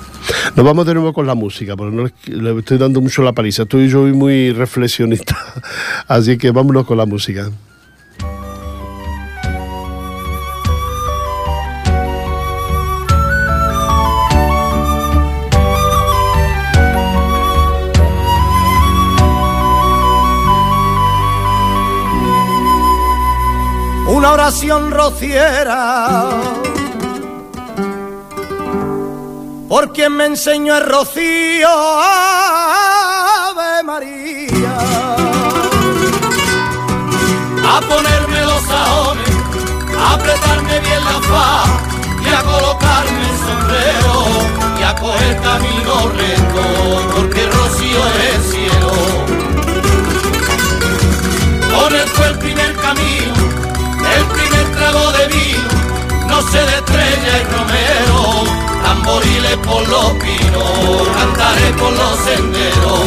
Nos 0.55 0.65
vamos 0.65 0.85
de 0.85 0.93
nuevo 0.93 1.13
con 1.13 1.25
la 1.25 1.35
música, 1.35 1.75
porque 1.75 1.95
no 1.95 2.03
le 2.25 2.59
estoy 2.59 2.77
dando 2.77 3.01
mucho 3.01 3.23
la 3.23 3.33
paliza. 3.33 3.63
Estoy 3.63 3.89
yo 3.89 4.01
muy 4.03 4.51
reflexionista, 4.51 5.37
así 6.07 6.37
que 6.37 6.51
vámonos 6.51 6.85
con 6.85 6.97
la 6.97 7.05
música. 7.05 7.49
Una 24.05 24.31
oración 24.31 24.91
rociera 24.91 26.62
por 29.67 29.91
quien 29.93 30.13
me 30.13 30.25
enseñó 30.25 30.77
el 30.77 30.85
rocío, 30.85 31.67
Ave 32.79 33.83
María. 33.83 34.75
A 37.75 37.81
ponerme 37.81 38.41
los 38.41 38.61
sajones, 38.63 39.29
a 39.97 40.13
apretarme 40.13 40.79
bien 40.79 41.03
la 41.05 41.21
faz 41.21 41.69
y 42.23 42.29
a 42.29 42.41
colocarme 42.43 43.29
el 43.31 43.37
sombrero 43.47 44.15
y 44.79 44.83
a 44.83 44.95
coger 44.95 45.41
camino 45.41 46.11
recto, 46.17 46.63
porque 47.15 47.47
rocío 47.47 47.99
es 48.07 48.35
el 48.35 48.43
cielo. 48.51 48.93
Fue 52.15 52.27
el 52.27 52.37
primer 52.37 52.75
camino, 52.75 53.33
el 54.17 54.25
primer 54.25 54.65
trago 54.75 55.11
de 55.13 55.27
vino, 55.27 56.27
no 56.27 56.41
se 56.51 56.57
de 56.57 56.75
estrella 56.75 57.39
y 57.39 57.43
romero 57.55 58.52
tamboriles 59.03 59.57
por 59.57 59.87
los 59.87 60.11
pinos, 60.13 61.07
cantaré 61.17 61.73
por 61.73 61.91
los 61.91 62.19
senderos. 62.19 63.01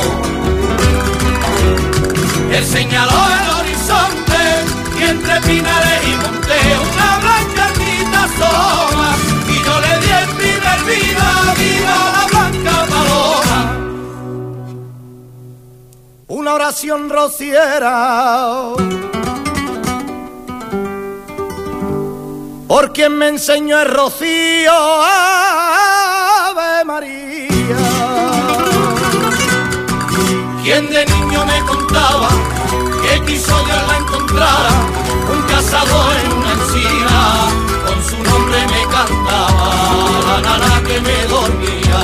Él 2.53 2.65
señaló 2.65 3.11
el 3.11 3.49
horizonte 3.61 4.65
y 4.99 5.03
entre 5.05 5.41
pinares 5.41 6.07
y 6.07 6.17
montes 6.17 6.79
una 6.93 7.19
blanca 7.19 7.69
ermita 7.73 8.25
asoma 8.25 9.17
y 9.49 9.65
yo 9.65 9.81
le 9.81 9.99
di 10.01 10.11
el 10.11 10.29
primer 10.37 10.79
viva, 10.85 11.29
viva 11.57 11.99
la 12.17 12.25
blanca 12.31 12.75
paloma. 12.91 13.59
Una 16.29 16.55
oración 16.55 17.09
rociera. 17.09 18.75
por 22.77 22.93
quien 22.93 23.17
me 23.17 23.29
enseñó 23.29 23.81
el 23.81 23.89
rocío, 23.89 24.71
de 30.97 31.05
niño 31.05 31.45
me 31.45 31.61
contaba 31.67 32.29
que 33.03 33.21
quiso 33.27 33.55
Dios 33.65 33.83
la 33.87 33.97
encontrara, 33.99 34.75
un 35.31 35.43
cazador 35.43 36.13
en 36.25 36.33
una 36.39 36.53
encina, 36.59 37.21
con 37.87 37.99
su 38.09 38.17
nombre 38.31 38.59
me 38.73 38.83
cantaba, 38.95 39.69
la 40.27 40.41
nana 40.41 40.83
que 40.89 40.99
me 41.07 41.19
dormía. 41.35 42.03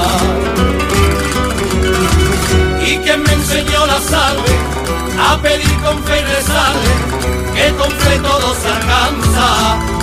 Y 2.86 2.98
quien 2.98 3.22
me 3.22 3.32
enseñó 3.32 3.86
la 3.86 3.98
salve, 3.98 4.54
a 5.26 5.38
pedir 5.40 5.74
con 5.84 5.96
fe 6.04 6.20
y 6.20 6.24
rezarle, 6.36 6.94
que 7.54 7.74
con 7.76 7.90
fe 7.92 8.18
todo 8.18 8.54
se 8.60 8.68
alcanza. 8.76 9.46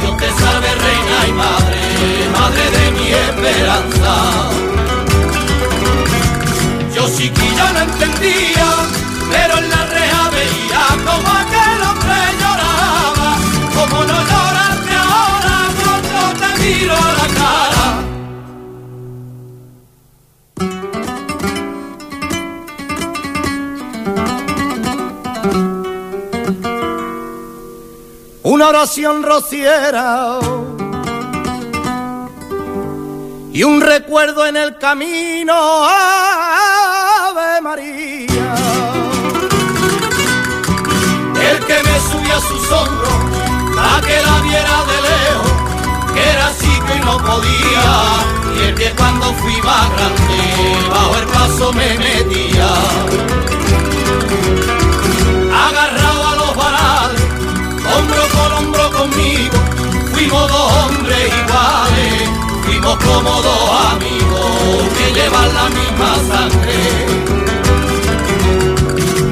Dios 0.02 0.18
te 0.18 0.30
salve, 0.42 0.70
reina 0.86 1.18
y 1.28 1.34
madre, 1.44 1.80
madre 2.40 2.66
de 2.78 2.92
mi 2.98 3.08
esperanza. 3.12 4.79
Yo 7.10 7.16
chiquilla 7.16 7.74
no 7.74 7.80
entendía, 7.80 8.70
pero 9.32 9.58
en 9.58 9.70
la 9.70 9.86
reja 9.86 10.30
veía 10.30 10.86
como 11.06 11.30
aquel 11.42 11.82
hombre 11.90 12.18
lloraba, 12.40 13.30
como 13.74 13.98
no 14.04 14.18
lloraste 14.30 14.94
ahora 14.96 15.56
cuando 15.82 16.20
te 16.40 16.50
miro 16.62 16.94
a 16.94 17.12
la 17.14 17.28
cara. 17.40 17.86
una 28.44 28.68
oración 28.68 29.24
rociera 29.24 30.40
y 33.52 33.64
un 33.64 33.82
recuerdo 33.82 34.46
en 34.46 34.58
el 34.58 34.78
camino, 34.78 35.54
Ave 35.54 36.79
viera 44.70 44.86
de 44.86 45.02
lejos, 45.02 45.52
que 46.14 46.30
era 46.30 46.52
chico 46.60 46.88
y 46.96 47.00
no 47.06 47.18
podía, 47.18 47.88
y 48.56 48.68
el 48.68 48.76
que 48.76 48.92
cuando 48.92 49.34
fui 49.36 49.62
más 49.62 49.90
grande, 49.92 50.90
bajo 50.90 51.16
el 51.18 51.28
paso 51.28 51.74
me 51.74 51.98
metía. 51.98 52.70
Agarrado 55.68 56.28
a 56.28 56.36
los 56.36 56.56
varales, 56.56 57.28
hombro 57.96 58.24
con 58.36 58.52
hombro 58.54 58.92
conmigo, 58.92 59.58
fuimos 60.14 60.48
dos 60.50 60.72
hombres 60.84 61.34
iguales, 61.42 62.30
fuimos 62.66 62.98
como 62.98 63.42
dos 63.42 63.70
amigos 63.94 64.90
que 64.98 65.14
llevan 65.14 65.54
la 65.54 65.70
misma 65.70 66.16
sangre. 66.30 66.80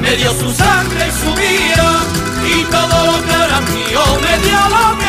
Me 0.00 0.16
dio 0.16 0.32
su 0.32 0.50
sangre 0.52 1.08
y 1.08 1.12
su 1.22 1.34
vida, 1.34 1.88
y 2.46 2.64
todo 2.64 3.06
lo 3.06 3.24
que 3.24 3.32
era 3.32 3.60
mío, 3.60 4.02
me 4.22 4.38
dio 4.38 4.58
lo 4.74 4.98
que 4.98 5.07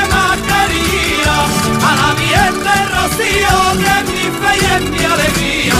y 4.56 4.66
en 4.76 4.92
mi 4.92 5.04
alegría. 5.04 5.76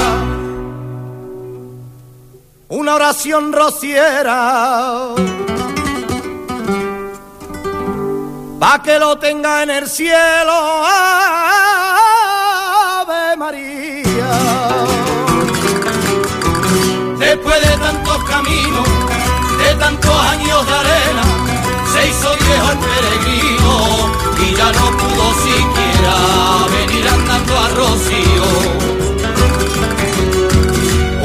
Una 2.70 2.96
oración 2.96 3.52
rociera 3.52 5.16
pa' 8.60 8.84
que 8.84 9.00
lo 9.00 9.18
tenga 9.18 9.64
en 9.64 9.70
el 9.72 9.90
cielo, 9.90 10.54
Ave 13.02 13.38
María. 13.38 14.32
Después 17.18 17.62
de 17.68 17.78
tantos 17.78 18.24
caminos, 18.26 18.88
de 19.58 19.76
tantos 19.76 20.16
años 20.34 20.68
de 20.68 20.74
arena, 20.74 21.24
se 21.92 22.08
hizo 22.10 22.30
viejo 22.38 22.72
el 22.72 22.78
peregrino 22.78 24.29
y 24.50 24.56
ya 24.56 24.72
no 24.72 24.98
pudo 24.98 25.34
siquiera 25.46 26.16
venir 26.72 27.08
andando 27.08 27.58
a 27.58 27.68
Rocío. 27.70 28.50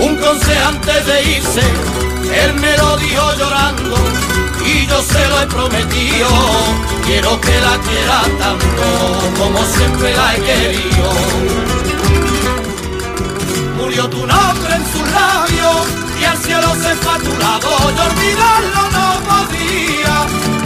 Un 0.06 0.16
consejante 0.16 0.90
antes 0.90 1.06
de 1.06 1.22
irse, 1.36 1.62
él 2.42 2.54
me 2.54 2.76
lo 2.76 2.96
dijo 2.98 3.34
llorando 3.38 3.96
y 4.66 4.86
yo 4.86 5.02
se 5.02 5.28
lo 5.28 5.40
he 5.40 5.46
prometido. 5.46 6.28
Quiero 7.06 7.40
que 7.40 7.60
la 7.60 7.78
quiera 7.78 8.22
tanto 8.38 8.86
como 9.38 9.64
siempre 9.64 10.14
la 10.14 10.34
he 10.34 10.40
querido. 10.40 11.10
Murió 13.78 14.08
tu 14.08 14.26
nombre 14.26 14.74
en 14.74 14.84
sus 14.92 15.06
labios 15.10 15.86
y 16.20 16.24
al 16.24 16.38
cielo 16.38 16.74
se 16.74 16.94
fue 16.96 17.12
a. 17.14 17.70
Yo 17.96 18.02
olvidarlo 18.10 18.82
no 18.96 19.06
podía. 19.30 20.14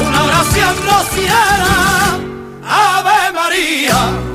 Una 0.06 0.24
oración 0.24 0.74
rociera. 0.86 2.18
Ave 2.68 3.32
María. 3.32 4.28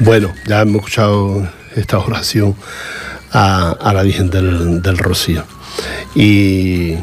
Bueno, 0.00 0.32
ya 0.46 0.62
hemos 0.62 0.76
escuchado 0.76 1.48
esta 1.76 1.98
oración 1.98 2.56
a, 3.32 3.92
la 3.94 4.02
Virgen 4.02 4.30
del, 4.30 4.98
Rocío. 4.98 5.44
Y, 6.14 6.94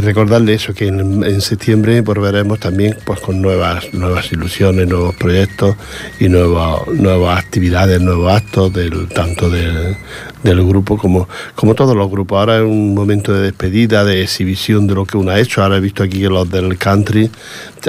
recordarle 0.00 0.54
eso, 0.54 0.74
que 0.74 0.88
en, 0.88 1.40
septiembre 1.40 2.00
volveremos 2.02 2.60
también 2.60 2.96
pues, 3.04 3.20
con 3.20 3.40
nuevas, 3.40 3.92
nuevas 3.94 4.30
ilusiones, 4.32 4.86
nuevos 4.86 5.14
proyectos 5.14 5.76
y 6.20 6.28
nuevas, 6.28 6.86
nuevas 6.88 7.38
actividades, 7.38 8.00
nuevos 8.00 8.32
actos, 8.32 8.72
del, 8.72 9.08
tanto 9.08 9.48
del, 9.48 9.96
grupo 10.44 10.98
como, 10.98 11.28
como 11.54 11.74
todos 11.74 11.96
los 11.96 12.10
grupos. 12.10 12.38
Ahora 12.38 12.58
es 12.58 12.64
un 12.64 12.94
momento 12.94 13.32
de 13.32 13.42
despedida, 13.42 14.04
de 14.04 14.22
exhibición 14.22 14.86
de 14.86 14.94
lo 14.94 15.06
que 15.06 15.16
uno 15.16 15.30
ha 15.30 15.40
hecho. 15.40 15.62
Ahora 15.62 15.78
he 15.78 15.80
visto 15.80 16.02
aquí 16.02 16.20
que 16.20 16.28
los 16.28 16.50
del 16.50 16.76
country 16.76 17.30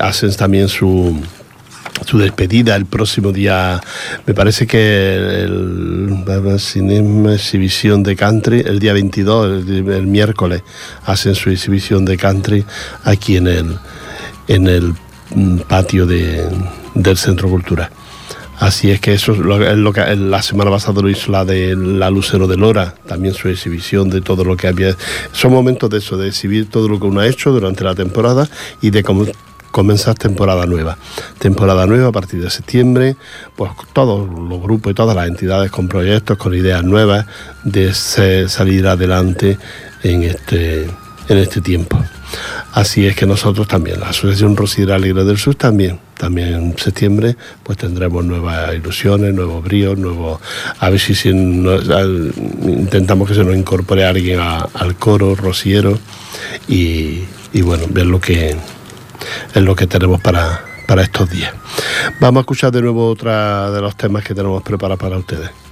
hacen 0.02 0.34
también 0.36 0.68
su 0.70 1.20
su 2.06 2.18
despedida 2.18 2.76
el 2.76 2.86
próximo 2.86 3.32
día, 3.32 3.82
me 4.26 4.34
parece 4.34 4.68
que 4.68 5.16
el, 5.16 6.24
Cinema 6.60 7.34
Exhibición 7.34 8.04
de 8.04 8.16
Country, 8.16 8.62
el 8.66 8.80
día 8.80 8.94
22, 8.94 9.68
el, 9.68 10.08
miércoles, 10.08 10.64
hacen 11.06 11.36
su 11.36 11.50
exhibición 11.50 12.06
de 12.06 12.18
Country 12.18 12.66
aquí 13.04 13.38
en 13.38 13.48
el, 13.48 13.78
en 14.48 14.68
el 14.68 14.94
mm, 15.36 15.60
patio 15.68 16.06
de, 16.06 16.48
del 16.96 17.18
Centro 17.18 17.50
Cultural. 17.50 17.90
Así 18.60 18.92
es 18.92 19.00
que 19.00 19.14
eso 19.14 19.32
es 19.32 19.38
lo, 19.38 19.94
que 19.94 20.16
la 20.18 20.42
semana 20.42 20.70
pasada 20.70 21.02
lo 21.02 21.10
hizo 21.10 21.32
la 21.32 21.46
de 21.46 21.78
la 21.78 22.10
Lucero 22.10 22.46
de 22.46 22.58
Lora, 22.58 22.94
también 23.08 23.34
su 23.34 23.48
exhibición 23.48 24.10
de 24.10 24.20
todo 24.20 24.44
lo 24.44 24.58
que 24.58 24.68
había. 24.68 24.98
Son 25.32 25.54
momentos 25.54 25.90
de 25.90 26.00
eso, 26.00 26.18
de 26.18 26.28
exhibir 26.28 26.70
todo 26.70 26.90
lo 26.90 27.00
que 27.00 27.06
uno 27.06 27.22
ha 27.22 27.28
hecho 27.28 27.52
durante 27.52 27.86
la 27.86 27.96
temporada 27.96 28.50
y 28.82 28.90
de 28.90 29.02
comenzar 29.72 30.16
temporada 30.16 30.66
nueva. 30.66 30.98
Temporada 31.38 31.86
nueva 31.86 32.10
a 32.10 32.12
partir 32.12 32.42
de 32.42 32.50
septiembre, 32.50 33.16
pues 33.56 33.72
todos 33.94 34.30
los 34.30 34.62
grupos 34.62 34.92
y 34.92 34.96
todas 34.96 35.16
las 35.16 35.28
entidades 35.28 35.72
con 35.72 35.88
proyectos, 35.88 36.38
con 36.38 36.54
ideas 36.54 36.84
nuevas 36.84 37.26
de 37.64 37.94
salir 37.94 38.88
adelante 38.88 39.58
en 40.04 40.24
este, 40.24 40.84
en 40.84 41.38
este 41.38 41.62
tiempo. 41.62 41.98
Así 42.74 43.08
es 43.08 43.16
que 43.16 43.26
nosotros 43.26 43.68
también, 43.68 44.00
la 44.00 44.10
Asociación 44.10 44.56
Rosiera 44.56 44.96
Alegre 44.96 45.24
del 45.24 45.38
Sur 45.38 45.56
también, 45.56 46.00
también 46.18 46.54
en 46.54 46.78
septiembre, 46.78 47.36
pues 47.64 47.78
tendremos 47.80 48.24
nuevas 48.24 48.76
ilusiones, 48.76 49.34
nuevos 49.34 49.64
bríos, 49.64 49.98
nuevos, 49.98 50.40
a 50.80 50.90
ver 50.90 51.00
si, 51.00 51.30
intentamos 51.30 53.28
que 53.28 53.34
se 53.34 53.44
nos 53.44 53.56
incorpore 53.56 54.06
alguien 54.06 54.40
al 54.40 54.96
coro 54.98 55.34
rociero 55.34 55.98
y, 56.68 57.24
y 57.54 57.62
bueno, 57.62 57.86
ver 57.90 58.06
lo 58.06 58.22
que 58.22 58.56
es 59.54 59.62
lo 59.62 59.76
que 59.76 59.88
tenemos 59.88 60.22
para, 60.22 60.64
para 60.88 61.02
estos 61.02 61.30
días. 61.30 61.54
Vamos 62.20 62.40
a 62.40 62.42
escuchar 62.42 62.72
de 62.72 62.82
nuevo 62.82 63.08
otra 63.10 63.72
de 63.72 63.82
los 63.82 63.96
temas 63.96 64.24
que 64.24 64.34
tenemos 64.34 64.62
preparados 64.64 65.00
para 65.00 65.18
ustedes. 65.18 65.69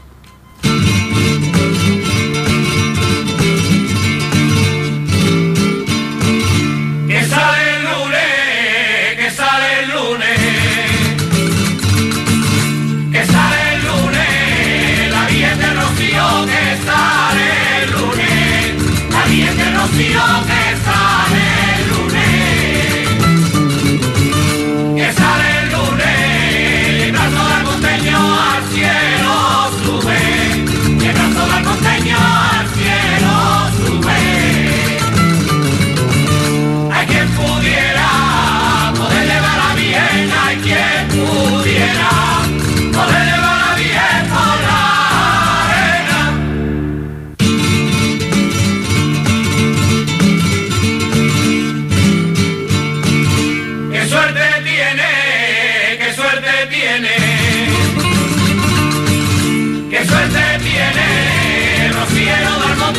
Hay 62.90 62.96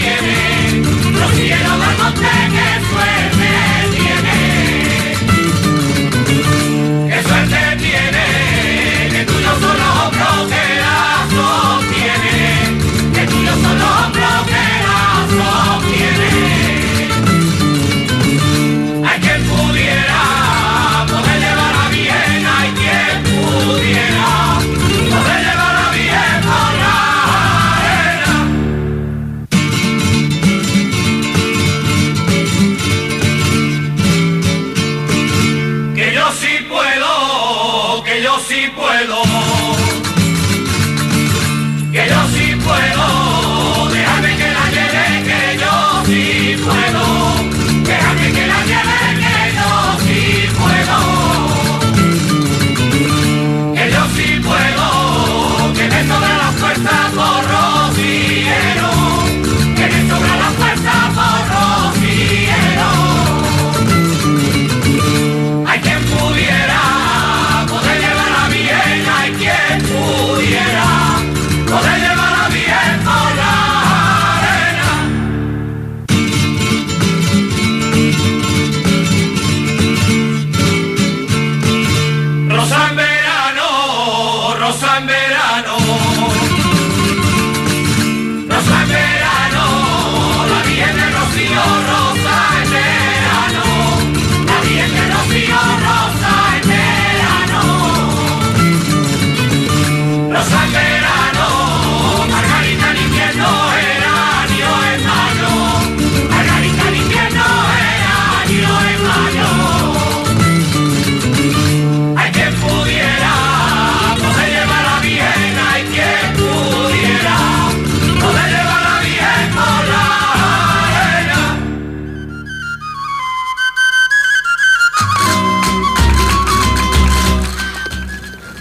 quien 0.00 0.82
pudiera 0.82 1.68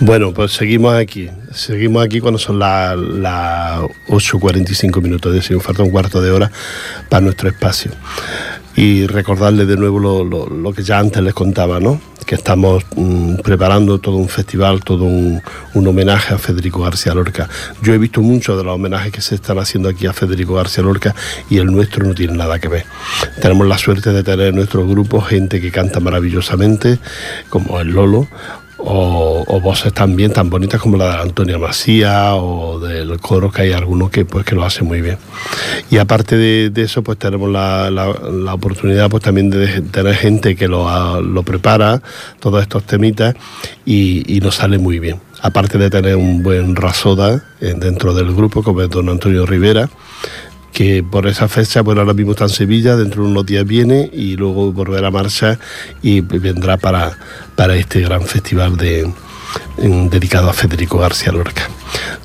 Bueno, 0.08 0.34
pues 0.34 0.54
seguimos 0.54 0.94
aquí. 0.94 1.30
Seguimos 1.52 2.02
aquí 2.02 2.22
cuando 2.22 2.40
son 2.40 2.60
las 2.60 2.96
8.45 2.96 5.02
minutos, 5.02 5.36
es 5.36 5.42
decir, 5.42 5.60
falta 5.60 5.84
un 5.84 5.90
cuarto 5.90 6.22
de 6.22 6.32
hora 6.32 6.50
para 7.10 7.20
nuestro 7.20 7.50
espacio. 7.50 7.92
Y 8.78 9.06
recordarles 9.06 9.68
de 9.68 9.76
nuevo 9.76 10.00
lo, 10.00 10.72
que 10.72 10.84
ya 10.84 11.00
antes 11.00 11.22
les 11.22 11.34
contaba, 11.34 11.82
¿no? 11.82 12.00
Que 12.26 12.36
estamos 12.36 12.86
mm, 12.96 13.42
preparando 13.44 14.00
todo 14.00 14.16
un 14.16 14.30
festival, 14.30 14.82
todo 14.82 15.04
un, 15.04 15.42
homenaje 15.74 16.34
a 16.34 16.38
Federico 16.38 16.82
García 16.82 17.14
Lorca. 17.14 17.50
Yo 17.84 17.94
he 17.94 17.98
visto 17.98 18.22
muchos 18.22 18.58
de 18.58 18.64
los 18.64 18.76
homenajes 18.76 19.12
que 19.12 19.20
se 19.20 19.36
están 19.36 19.60
haciendo 19.60 19.90
aquí 19.90 20.08
a 20.08 20.14
Federico 20.14 20.54
García 20.54 20.86
Lorca 20.86 21.14
y 21.50 21.58
el 21.58 21.66
nuestro 21.66 22.06
no 22.06 22.16
tiene 22.16 22.32
nada 22.32 22.60
que 22.60 22.70
ver. 22.70 22.86
Tenemos 23.42 23.68
la 23.68 23.78
suerte 23.78 24.14
de 24.14 24.24
tener 24.24 24.48
en 24.48 24.56
nuestro 24.56 24.88
grupo 24.88 25.20
gente 25.20 25.60
que 25.60 25.70
canta 25.70 26.00
maravillosamente, 26.00 26.98
como 27.50 27.82
el 27.82 27.90
Lolo, 27.90 28.30
o, 28.78 29.60
voces 29.60 29.92
también 29.94 30.32
tan 30.32 30.50
bonitas 30.50 30.80
como 30.80 30.98
la 30.98 31.16
de 31.16 31.22
Antonia 31.24 31.58
Macía 31.58 32.36
o 32.36 32.80
del 32.80 33.20
coro, 33.20 33.52
que 33.52 33.64
hay 33.64 33.72
algunos 33.74 34.10
que, 34.10 34.26
pues, 34.26 34.46
que 34.46 34.56
lo 34.56 34.64
hacen 34.64 34.88
muy 34.88 35.02
bien. 35.02 35.18
Y 35.90 35.98
aparte 35.98 36.38
de, 36.38 36.72
eso, 36.82 37.02
pues 37.02 37.18
tenemos 37.18 37.50
la, 37.50 37.90
la, 37.90 38.54
oportunidad 38.54 39.10
pues, 39.10 39.24
también 39.24 39.50
de 39.50 39.82
tener 39.82 40.16
gente 40.16 40.56
que 40.56 40.68
lo, 40.68 41.22
lo 41.22 41.44
prepara, 41.44 42.02
todos 42.40 42.62
estos 42.62 42.84
temitas, 42.84 43.36
y, 43.86 44.24
y 44.36 44.40
nos 44.42 44.56
sale 44.56 44.78
muy 44.78 45.00
bien. 45.00 45.20
Aparte 45.42 45.78
de 45.78 45.90
tener 45.90 46.16
un 46.16 46.42
buen 46.42 46.76
rasoda 46.76 47.44
eh, 47.62 47.74
dentro 47.78 48.14
del 48.14 48.34
grupo, 48.34 48.64
como 48.64 48.82
es 48.82 48.90
don 48.90 49.10
Antonio 49.10 49.46
Rivera, 49.46 49.90
que 50.72 51.04
por 51.04 51.28
esa 51.28 51.48
fecha, 51.48 51.82
bueno, 51.82 52.02
ahora 52.02 52.14
mismo 52.14 52.32
está 52.32 52.46
en 52.46 52.50
Sevilla, 52.50 52.96
dentro 52.96 53.24
de 53.24 53.30
unos 53.30 53.46
días 53.46 53.66
viene 53.66 54.10
y 54.14 54.36
luego 54.36 54.72
volverá 54.72 55.08
a 55.08 55.12
marcha 55.12 55.60
y 56.02 56.22
vendrá 56.22 56.78
para, 56.78 57.18
para 57.56 57.76
este 57.76 58.02
gran 58.02 58.22
festival 58.24 58.78
de, 58.78 59.12
dedicado 59.78 60.50
a 60.50 60.54
Federico 60.54 60.98
García 60.98 61.32
Lorca. 61.32 61.70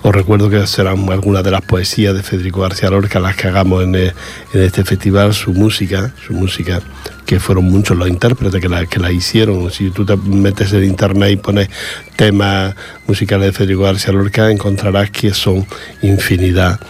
Os 0.03 0.15
recuerdo 0.15 0.51
que 0.51 0.67
serán 0.67 1.09
algunas 1.11 1.45
de 1.45 1.51
las 1.51 1.63
poesías 1.63 2.15
de 2.15 2.23
Federico 2.23 2.61
García 2.61 2.91
Lorca 2.91 3.21
las 3.21 3.37
que 3.37 3.49
hagamos 3.49 3.85
en, 3.85 3.95
en 3.95 4.13
este 4.53 4.85
festival, 4.85 5.33
su 5.33 5.53
música, 5.53 6.13
su 6.27 6.33
música, 6.33 6.81
que 7.25 7.39
fueron 7.39 7.65
muchos 7.67 7.97
los 7.97 8.09
intérpretes 8.09 8.61
que 8.61 8.69
la, 8.69 8.87
que 8.87 8.99
la 8.99 9.13
hicieron. 9.13 9.71
Si 9.71 9.91
tú 9.91 10.05
te 10.05 10.17
metes 10.17 10.73
en 10.73 10.85
internet 10.85 11.31
y 11.31 11.37
pones 11.37 11.69
temas 12.17 12.75
musicales 13.07 13.47
de 13.47 13.53
Federico 13.53 13.83
García 13.83 14.13
Lorca, 14.13 14.51
encontrarás 14.51 15.11
que 15.11 15.33
son 15.33 15.67
infinidad 16.03 16.81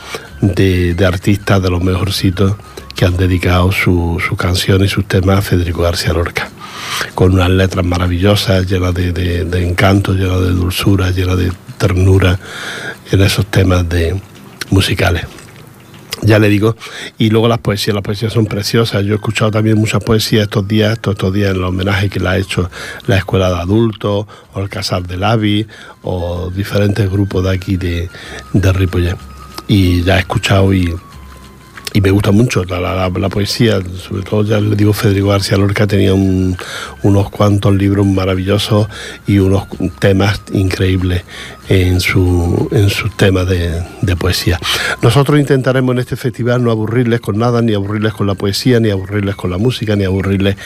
de, 0.42 1.06
artistas 1.06 1.62
de 1.62 1.70
los 1.70 1.82
mejorcitos 1.82 2.56
que 2.94 3.06
han 3.06 3.16
dedicado 3.16 3.72
su, 3.72 4.20
su 4.26 4.36
canción 4.36 4.84
y 4.84 4.88
sus 4.88 5.06
temas 5.06 5.38
a 5.38 5.42
Federico 5.42 5.82
García 5.82 6.12
Lorca, 6.12 6.50
con 7.14 7.32
unas 7.32 7.48
letras 7.48 7.86
maravillosas, 7.86 8.66
llenas 8.66 8.92
de, 8.92 9.12
de, 9.12 9.66
encanto, 9.66 10.12
llenas 10.12 10.40
de 10.40 10.50
dulzura, 10.50 11.10
llenas 11.10 11.38
de 11.38 11.52
ternura 11.78 12.38
en 13.10 13.22
esos 13.22 13.46
temas 13.46 13.88
de, 13.88 14.20
musicales. 14.70 15.26
Ya 16.24 16.38
le 16.38 16.48
digo, 16.48 16.76
y 17.18 17.30
luego 17.30 17.48
las 17.48 17.58
poesías, 17.58 17.94
las 17.94 18.04
poesías 18.04 18.32
son 18.32 18.46
preciosas. 18.46 19.04
Yo 19.04 19.14
he 19.14 19.16
escuchado 19.16 19.50
también 19.50 19.76
muchas 19.76 20.04
poesías 20.04 20.44
estos 20.44 20.68
días, 20.68 20.92
estos, 20.92 21.14
estos 21.14 21.32
días 21.32 21.50
en 21.50 21.56
el 21.56 21.64
homenaje 21.64 22.08
que 22.10 22.20
le 22.20 22.28
ha 22.28 22.36
hecho 22.36 22.70
la 23.06 23.16
Escuela 23.16 23.48
de 23.48 23.56
Adultos, 23.56 24.26
o 24.52 24.60
el 24.60 24.68
Casal 24.68 25.04
del 25.04 25.24
Avi, 25.24 25.66
o 26.02 26.52
diferentes 26.54 27.10
grupos 27.10 27.42
de 27.42 27.50
aquí 27.50 27.76
de, 27.76 28.08
de 28.52 28.72
y 29.72 30.02
ya 30.02 30.16
he 30.16 30.20
escuchado 30.20 30.74
y, 30.74 30.94
y 31.94 32.00
me 32.00 32.10
gusta 32.10 32.30
mucho 32.30 32.64
la, 32.64 33.28
poesía, 33.28 33.80
sobre 33.96 34.22
todo 34.22 34.44
ya 34.44 34.60
le 34.60 34.76
digo 34.76 34.92
Federico 34.92 35.28
García 35.28 35.58
Lorca 35.58 35.86
tenía 35.86 36.14
unos 36.14 37.30
cuantos 37.30 37.74
libros 37.74 38.06
maravillosos 38.06 38.88
y 39.26 39.38
unos 39.38 39.64
temas 39.98 40.40
increíbles 40.52 41.24
en, 41.68 42.00
su, 42.00 42.68
en 42.72 42.88
sus 42.88 43.14
temas 43.16 43.46
de, 43.48 44.16
poesía. 44.16 44.58
Nosotros 45.00 45.38
intentaremos 45.40 45.94
en 45.94 46.00
este 46.00 46.16
festival 46.16 46.62
no 46.62 46.70
aburrirles 46.70 47.20
con 47.20 47.38
nada, 47.38 47.62
ni 47.62 47.72
aburrirles 47.74 48.12
con 48.12 48.26
la 48.26 48.34
poesía, 48.34 48.78
ni 48.78 48.90
aburrirles 48.90 49.36
con 49.36 49.50
la 49.50 49.58
música, 49.58 49.96
ni 49.96 50.04
aburrirles 50.04 50.56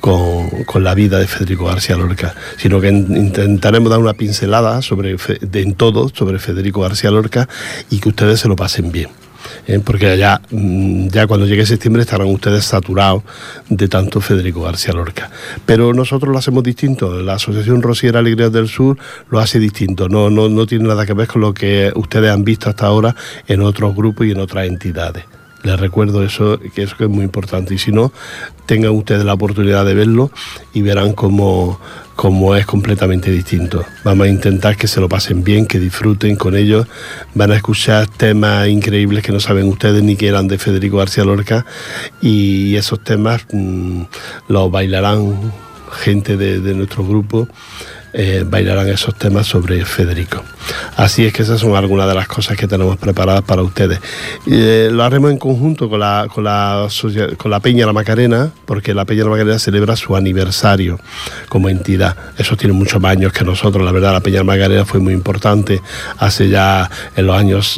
con, 0.00 0.48
con 0.64 0.84
la 0.84 0.94
vida 0.94 1.18
de 1.18 1.26
Federico 1.26 1.66
García 1.66 1.96
Lorca, 1.96 2.34
sino 2.56 2.80
que 2.80 2.88
intentaremos 2.88 3.90
dar 3.90 4.00
una 4.00 4.14
pincelada 4.14 4.82
sobre, 4.82 5.16
en 5.52 5.74
todo 5.74 6.08
sobre 6.08 6.38
Federico 6.38 6.80
García 6.80 7.10
Lorca 7.10 7.48
y 7.88 8.00
que 8.00 8.08
ustedes 8.08 8.40
se 8.40 8.48
lo 8.48 8.56
pasen 8.56 8.90
bien. 8.90 9.08
¿Eh? 9.68 9.78
porque 9.78 10.16
ya, 10.16 10.40
mm, 10.50 11.08
ya 11.08 11.28
cuando 11.28 11.46
llegue 11.46 11.64
septiembre 11.64 12.02
estarán 12.02 12.26
ustedes 12.26 12.64
saturados 12.64 13.22
de 13.68 13.86
tanto 13.86 14.20
Federico 14.20 14.62
García 14.62 14.92
Lorca. 14.94 15.30
Pero 15.64 15.92
nosotros 15.92 16.32
lo 16.32 16.38
hacemos 16.38 16.64
distinto, 16.64 17.22
la 17.22 17.34
Asociación 17.34 17.82
Rosiera 17.82 18.18
Alegrías 18.18 18.50
del 18.50 18.68
Sur 18.68 18.98
lo 19.30 19.38
hace 19.38 19.60
distinto, 19.60 20.08
no, 20.08 20.30
no, 20.30 20.48
no 20.48 20.66
tiene 20.66 20.88
nada 20.88 21.06
que 21.06 21.12
ver 21.12 21.28
con 21.28 21.42
lo 21.42 21.54
que 21.54 21.92
ustedes 21.94 22.32
han 22.32 22.42
visto 22.42 22.68
hasta 22.68 22.86
ahora 22.86 23.14
en 23.46 23.60
otros 23.60 23.94
grupos 23.94 24.26
y 24.26 24.32
en 24.32 24.40
otras 24.40 24.66
entidades. 24.66 25.24
Les 25.64 25.78
recuerdo 25.78 26.22
eso, 26.22 26.58
que 26.74 26.82
eso 26.82 26.94
es 26.98 27.08
muy 27.08 27.24
importante. 27.24 27.74
Y 27.74 27.78
si 27.78 27.90
no, 27.90 28.12
tengan 28.66 28.92
ustedes 28.92 29.24
la 29.24 29.34
oportunidad 29.34 29.84
de 29.84 29.94
verlo 29.94 30.30
y 30.72 30.82
verán 30.82 31.12
cómo, 31.14 31.80
cómo 32.18 32.56
es 32.56 32.66
completamente 32.66 33.30
distinto. 33.30 33.86
Vamos 34.02 34.26
a 34.26 34.28
intentar 34.28 34.76
que 34.76 34.88
se 34.88 35.00
lo 35.00 35.08
pasen 35.08 35.44
bien, 35.44 35.66
que 35.66 35.78
disfruten 35.78 36.34
con 36.34 36.56
ellos. 36.56 36.88
Van 37.32 37.52
a 37.52 37.54
escuchar 37.54 38.08
temas 38.08 38.66
increíbles 38.66 39.22
que 39.22 39.30
no 39.30 39.38
saben 39.38 39.68
ustedes 39.68 40.02
ni 40.02 40.16
que 40.16 40.26
eran 40.26 40.48
de 40.48 40.58
Federico 40.58 40.96
García 40.96 41.22
Lorca 41.22 41.64
y 42.20 42.74
esos 42.74 43.04
temas 43.04 43.46
mm, 43.52 44.02
los 44.48 44.68
bailarán 44.68 45.52
gente 45.92 46.36
de, 46.36 46.58
de 46.58 46.74
nuestro 46.74 47.06
grupo 47.06 47.46
eh, 48.20 48.44
bailarán 48.44 48.88
esos 48.88 49.14
temas 49.14 49.46
sobre 49.46 49.84
Federico. 49.84 50.42
Así 50.96 51.24
es 51.24 51.32
que 51.32 51.42
esas 51.42 51.60
son 51.60 51.76
algunas 51.76 52.08
de 52.08 52.16
las 52.16 52.26
cosas 52.26 52.56
que 52.56 52.66
tenemos 52.66 52.96
preparadas 52.96 53.42
para 53.42 53.62
ustedes. 53.62 54.00
Eh, 54.44 54.88
lo 54.90 55.04
haremos 55.04 55.30
en 55.30 55.38
conjunto 55.38 55.88
con 55.88 56.00
la, 56.00 56.26
con, 56.28 56.42
la, 56.42 56.88
con 57.36 57.50
la 57.52 57.60
Peña 57.60 57.86
La 57.86 57.92
Macarena, 57.92 58.50
porque 58.64 58.92
la 58.92 59.04
Peña 59.04 59.22
La 59.22 59.30
Macarena 59.30 59.58
celebra 59.60 59.94
su 59.94 60.16
aniversario 60.16 60.98
como 61.48 61.68
entidad. 61.68 62.16
Eso 62.36 62.56
tiene 62.56 62.72
muchos 62.72 63.00
más 63.00 63.12
años 63.12 63.32
que 63.32 63.44
nosotros. 63.44 63.84
La 63.84 63.92
verdad, 63.92 64.12
la 64.12 64.20
Peña 64.20 64.38
La 64.38 64.44
Macarena 64.44 64.84
fue 64.84 64.98
muy 64.98 65.14
importante 65.14 65.80
hace 66.18 66.48
ya 66.48 66.90
en 67.14 67.24
los 67.24 67.36
años 67.36 67.74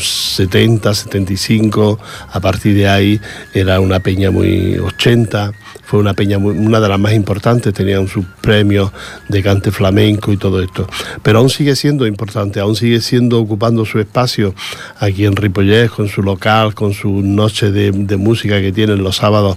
70, 0.00 0.90
mm, 0.90 0.94
75. 0.94 2.00
A 2.32 2.40
partir 2.40 2.74
de 2.74 2.88
ahí 2.88 3.20
era 3.54 3.78
una 3.78 4.00
peña 4.00 4.32
muy 4.32 4.78
80 4.78 5.52
fue 5.90 5.98
una 5.98 6.14
peña, 6.14 6.38
una 6.38 6.78
de 6.78 6.88
las 6.88 7.00
más 7.00 7.14
importantes, 7.14 7.74
tenían 7.74 8.06
sus 8.06 8.24
premios 8.40 8.92
de 9.28 9.42
cante 9.42 9.72
flamenco 9.72 10.32
y 10.32 10.36
todo 10.36 10.62
esto. 10.62 10.86
Pero 11.24 11.40
aún 11.40 11.50
sigue 11.50 11.74
siendo 11.74 12.06
importante, 12.06 12.60
aún 12.60 12.76
sigue 12.76 13.00
siendo 13.00 13.40
ocupando 13.40 13.84
su 13.84 13.98
espacio 13.98 14.54
aquí 15.00 15.24
en 15.24 15.34
Ripollés, 15.34 15.90
con 15.90 16.06
su 16.06 16.22
local, 16.22 16.76
con 16.76 16.94
su 16.94 17.22
noche 17.22 17.72
de, 17.72 18.16
música 18.16 18.60
que 18.60 18.70
tienen 18.70 19.02
los 19.02 19.16
sábados. 19.16 19.56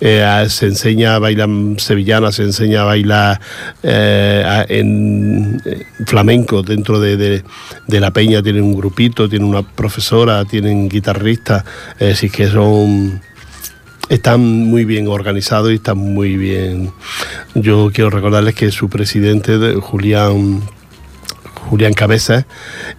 Eh, 0.00 0.46
se 0.48 0.66
enseña 0.66 1.16
a 1.16 1.18
bailar 1.18 1.48
sevillana, 1.78 2.30
se 2.30 2.44
enseña 2.44 2.82
a 2.82 2.84
bailar 2.84 3.40
eh, 3.82 4.64
en 4.68 5.60
eh, 5.64 5.86
flamenco 6.06 6.62
dentro 6.62 7.00
de, 7.00 7.42
la 7.88 8.12
peña, 8.12 8.44
tienen 8.44 8.62
un 8.62 8.76
grupito, 8.76 9.28
tienen 9.28 9.48
una 9.48 9.62
profesora, 9.62 10.44
tienen 10.44 10.88
guitarristas, 10.88 11.64
es 11.98 12.20
que 12.30 12.46
son 12.46 13.20
están 14.08 14.40
muy 14.40 14.84
bien 14.84 15.08
organizados 15.08 15.72
y 15.72 15.76
están 15.76 15.98
muy 15.98 16.36
bien. 16.36 16.92
Yo 17.54 17.90
quiero 17.92 18.10
recordarles 18.10 18.54
que 18.54 18.70
su 18.70 18.88
presidente, 18.88 19.74
Julián 19.80 20.62
Julián 21.68 21.94
Cabeza, 21.94 22.46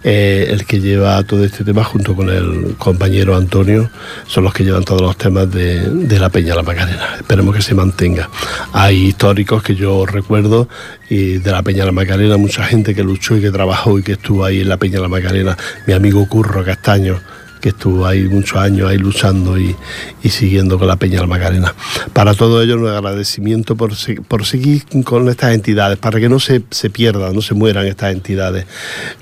eh, 0.02 0.48
el 0.50 0.66
que 0.66 0.80
lleva 0.80 1.22
todo 1.22 1.44
este 1.44 1.64
tema 1.64 1.84
junto 1.84 2.14
con 2.14 2.28
el 2.28 2.74
compañero 2.76 3.36
Antonio, 3.36 3.90
son 4.26 4.44
los 4.44 4.52
que 4.52 4.64
llevan 4.64 4.84
todos 4.84 5.02
los 5.02 5.16
temas 5.16 5.50
de, 5.50 5.88
de 5.88 6.18
la 6.18 6.28
Peña 6.28 6.54
La 6.54 6.62
Macarena. 6.62 7.16
Esperemos 7.16 7.54
que 7.54 7.62
se 7.62 7.74
mantenga. 7.74 8.28
Hay 8.72 9.06
históricos 9.06 9.62
que 9.62 9.74
yo 9.74 10.04
recuerdo 10.04 10.68
y 11.08 11.38
de 11.38 11.52
la 11.52 11.62
Peña 11.62 11.84
La 11.84 11.92
Macarena, 11.92 12.36
mucha 12.36 12.64
gente 12.64 12.94
que 12.94 13.02
luchó 13.02 13.36
y 13.36 13.40
que 13.40 13.50
trabajó 13.50 13.98
y 13.98 14.02
que 14.02 14.12
estuvo 14.12 14.44
ahí 14.44 14.60
en 14.60 14.68
la 14.68 14.76
Peña 14.76 15.00
La 15.00 15.08
Macarena. 15.08 15.56
Mi 15.86 15.92
amigo 15.92 16.26
Curro 16.28 16.64
Castaño 16.64 17.20
que 17.60 17.70
estuvo 17.70 18.06
ahí 18.06 18.24
muchos 18.24 18.58
años 18.58 18.88
ahí 18.88 18.98
luchando 18.98 19.58
y, 19.58 19.74
siguiendo 20.22 20.78
con 20.78 20.88
la 20.88 20.96
Peña 20.96 21.20
la 21.20 21.26
Macarena. 21.26 21.74
Para 22.12 22.34
todo 22.34 22.62
ello, 22.62 22.76
un 22.76 22.88
agradecimiento 22.88 23.76
por, 23.76 23.92
por 24.28 24.44
seguir 24.44 24.84
con 25.04 25.28
estas 25.28 25.54
entidades, 25.54 25.98
para 25.98 26.20
que 26.20 26.28
no 26.28 26.40
se, 26.40 26.62
se 26.70 26.90
pierdan, 26.90 27.34
no 27.34 27.42
se 27.42 27.54
mueran 27.54 27.86
estas 27.86 28.12
entidades. 28.12 28.66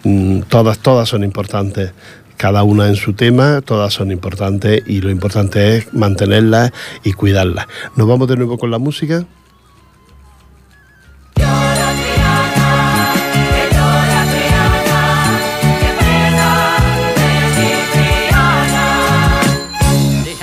Mm, 0.02 0.40
todas, 0.48 0.78
todas 0.78 1.08
son 1.08 1.24
importantes 1.24 1.92
cada 2.36 2.62
una 2.64 2.88
en 2.88 2.96
su 2.96 3.12
tema, 3.12 3.60
todas 3.62 3.94
son 3.94 4.10
importantes 4.10 4.82
y 4.86 5.00
lo 5.00 5.10
importante 5.10 5.76
es 5.76 5.94
mantenerlas 5.94 6.72
y 7.04 7.12
cuidarlas. 7.12 7.66
Nos 7.96 8.08
vamos 8.08 8.28
de 8.28 8.36
nuevo 8.36 8.58
con 8.58 8.70
la 8.70 8.78
música. 8.78 9.24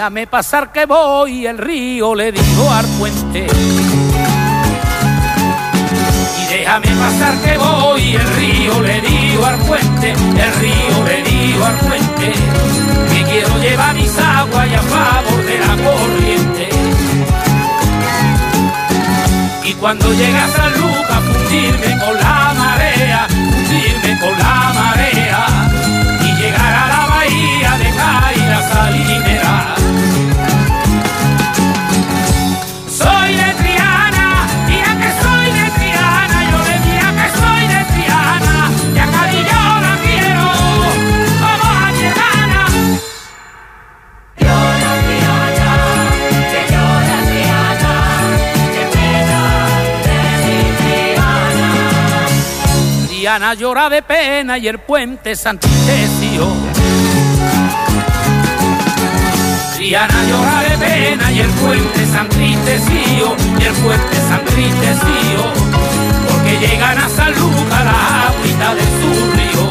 Déjame 0.02 0.26
pasar 0.26 0.72
que 0.72 0.88
voy, 0.88 1.46
el 1.46 1.60
río 1.60 2.16
le 2.16 2.32
dijo 2.32 2.72
al 2.72 2.88
puente. 2.98 3.46
Y 6.40 6.54
Déjame 6.54 6.88
pasar 6.88 7.38
que 7.44 7.56
voy, 7.60 8.16
el 8.16 8.28
río 8.36 8.82
le 8.82 9.00
digo 9.00 9.46
al 9.46 9.58
puente, 9.58 10.14
el 10.14 10.54
río 10.56 11.04
le 11.06 11.22
digo 11.22 11.64
al 11.64 11.78
puente, 11.78 12.34
que 13.14 13.24
quiero 13.26 13.56
llevar 13.60 13.94
mis 13.94 14.18
aguas 14.18 14.68
y 14.72 14.74
a 14.74 14.82
favor 14.82 15.46
de 15.46 15.60
la 15.60 15.78
corriente. 15.84 16.70
Y 19.66 19.74
cuando 19.74 20.12
llega 20.14 20.48
San 20.48 20.82
Lucas, 20.82 21.22
fundirme 21.32 22.00
con 22.04 22.18
la 22.18 22.56
marea, 22.58 23.28
fundirme 23.30 24.20
con 24.20 24.40
la 24.40 24.74
marea, 24.74 25.61
de 28.02 28.08
Caira 28.10 28.62
Salinera. 28.70 29.76
Soy 32.90 33.36
de 33.36 33.54
Triana, 33.60 34.48
mira 34.68 34.92
que 35.02 35.10
soy 35.24 35.48
de 35.58 35.66
Triana, 35.78 36.38
yo 36.52 36.58
le 36.68 36.76
diría 36.86 37.10
que 37.20 37.28
soy 37.40 37.64
de 37.74 37.82
Triana, 37.94 38.58
y 38.96 39.00
a 39.00 39.06
Cádiz 39.14 39.46
yo 39.52 39.64
la 39.86 39.94
quiero, 40.06 40.48
como 41.42 41.66
a 41.70 41.92
mi 41.92 42.04
hermana. 42.10 42.62
Triana 53.08 53.54
llora 53.54 53.90
de 53.90 54.02
pena 54.02 54.58
y 54.58 54.68
el 54.68 54.80
puente 54.80 55.36
Santitecio. 55.36 56.71
Triana 59.92 60.24
llora 60.24 60.62
de 60.70 60.78
pena 60.78 61.32
y 61.34 61.40
el 61.42 61.50
puente 61.50 62.06
San 62.06 62.30
Tristecío, 62.30 63.36
y 63.60 63.64
el 63.66 63.74
puente 63.74 64.16
San 64.30 64.46
Tristecío, 64.46 65.44
porque 66.30 66.58
llegan 66.60 66.98
a 66.98 67.10
San 67.10 67.34
Lucas 67.34 67.84
la 67.84 68.28
agüita 68.30 68.74
de 68.74 68.84
su 68.84 69.12
río. 69.36 69.64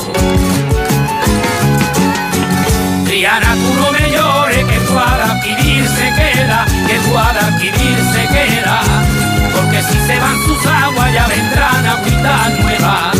Triana, 3.06 3.54
tú 3.54 3.74
no 3.80 3.92
me 3.92 4.10
llores, 4.10 4.62
que 4.66 4.78
tu 4.80 4.98
adquirir 4.98 5.88
se 5.88 6.12
queda, 6.12 6.66
que 6.86 6.98
tu 6.98 7.16
adquirir 7.16 7.98
se 8.12 8.28
queda, 8.28 8.82
porque 9.54 9.82
si 9.84 9.98
se 10.06 10.20
van 10.20 10.36
sus 10.44 10.66
aguas 10.66 11.14
ya 11.14 11.26
vendrán 11.28 11.86
agüita 11.86 12.50
nueva. 12.60 13.12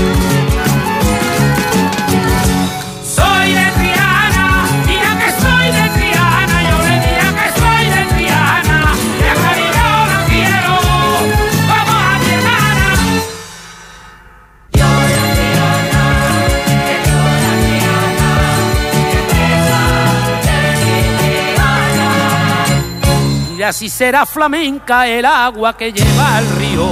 Así 23.71 23.89
será 23.89 24.27
flamenca 24.27 25.07
el 25.07 25.25
agua 25.25 25.77
que 25.77 25.93
lleva 25.93 26.39
al 26.39 26.47
río. 26.57 26.89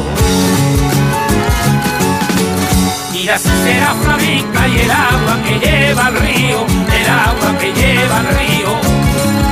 Y 3.14 3.28
así 3.28 3.48
será 3.64 3.94
flamenca 4.00 4.68
y 4.68 4.78
el 4.78 4.90
agua 4.90 5.38
que 5.44 5.58
lleva 5.58 6.06
al 6.06 6.14
río, 6.20 6.64
el 7.00 7.08
agua 7.10 7.58
que 7.58 7.72
lleva 7.72 8.18
al 8.20 8.28
río, 8.28 8.70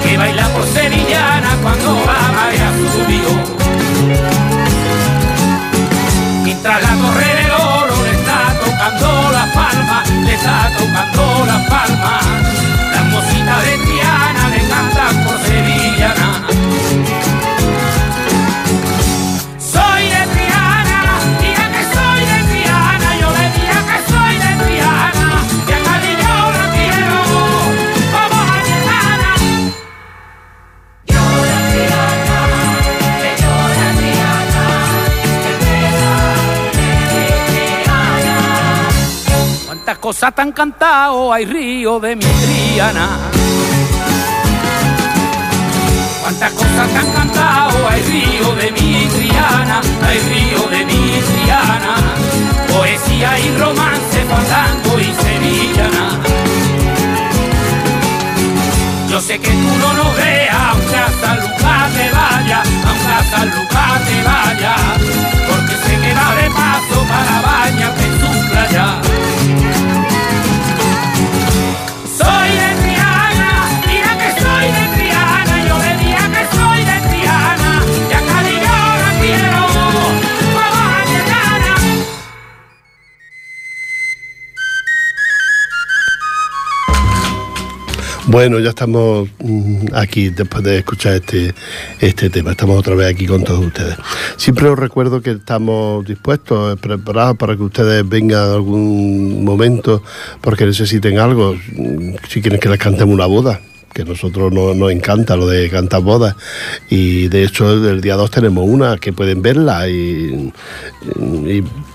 que 0.05 0.17
baila 0.17 0.47
por 0.51 0.65
sevillana 0.69 1.57
cuando 1.63 1.95
la 2.07 2.33
marea 2.37 2.71
subió. 2.95 3.29
Mientras 6.45 6.81
la 6.81 6.95
torre 7.03 7.35
del 7.43 7.51
oro 7.51 8.03
le 8.05 8.13
está 8.21 8.55
tocando 8.65 9.33
la 9.33 9.53
palma, 9.53 10.05
le 10.25 10.35
está 10.35 10.71
tocando 10.79 11.45
la 11.45 11.67
palma, 11.67 12.21
Tan 40.35 40.53
cantado 40.53 41.33
hay 41.33 41.47
río 41.47 41.99
de 41.99 42.17
mi 42.17 42.25
Triana. 42.25 43.09
Cuántas 46.21 46.53
cosas 46.53 46.89
tan 46.93 47.13
cantado 47.13 47.89
hay 47.89 48.03
río 48.03 48.55
de 48.57 48.73
mi 48.73 49.07
Triana, 49.07 49.81
hay 50.05 50.19
río 50.19 50.69
de 50.69 50.85
mi 50.85 51.21
Triana. 51.21 51.95
Poesía 52.69 53.39
y 53.39 53.57
romance, 53.57 54.25
fandango 54.29 54.99
y 54.99 55.15
sevillana. 55.15 56.21
Yo 59.09 59.21
sé 59.21 59.39
que 59.39 59.51
tú 59.51 59.77
no 59.81 59.93
nos 59.95 60.17
veas, 60.17 60.55
aunque 60.55 60.97
a 60.97 61.09
San 61.21 61.41
Lucas 61.41 61.95
te 61.95 62.11
vaya, 62.11 62.63
aunque 62.89 63.13
a 63.13 63.25
San 63.31 63.49
Lucas 63.51 64.05
te 64.05 64.23
vaya, 64.23 64.77
porque 65.49 65.77
sé 65.77 66.01
que 66.01 66.15
va 66.15 66.35
de 66.35 66.51
paso 66.51 67.07
para 67.09 67.41
bañarte 67.41 68.05
en 68.05 68.21
su 68.21 68.51
playa. 68.51 69.16
Bueno, 88.37 88.59
ya 88.61 88.69
estamos 88.69 89.31
mm, 89.43 89.95
aquí 89.95 90.29
después 90.29 90.63
de 90.63 90.77
escuchar 90.81 91.15
este, 91.15 91.55
este 92.01 92.29
tema. 92.29 92.51
Estamos 92.51 92.79
otra 92.79 92.95
vez 92.95 93.11
aquí 93.15 93.25
con 93.27 93.43
todos 93.43 93.65
ustedes. 93.65 93.97
Siempre 94.37 94.69
os 94.69 94.79
recuerdo 94.79 95.23
que 95.23 95.31
estamos 95.31 96.05
dispuestos, 96.05 96.75
eh, 96.75 96.77
preparados 96.79 97.39
para 97.39 97.57
que 97.57 97.63
ustedes 97.63 98.07
vengan 98.07 98.51
algún 98.51 99.43
momento 99.43 100.03
porque 100.43 100.67
necesiten 100.67 101.19
algo. 101.19 101.55
Mm, 101.55 102.17
Si 102.29 102.43
quieren 102.43 102.61
que 102.61 102.69
les 102.69 102.79
cantemos 102.79 103.15
una 103.15 103.25
boda, 103.25 103.59
que 103.95 104.03
a 104.03 104.05
nosotros 104.05 104.53
no- 104.53 104.75
nos 104.75 104.93
encanta 104.93 105.35
lo 105.35 105.47
de 105.47 105.71
cantar 105.71 106.03
bodas. 106.03 106.37
Y 106.91 107.29
de 107.29 107.43
hecho, 107.43 107.73
el 107.89 108.03
día 108.03 108.17
2 108.17 108.31
tenemos 108.31 108.69
una 108.69 108.99
que 108.99 109.15
pueden 109.15 109.41
verla 109.41 109.89
y 109.89 110.53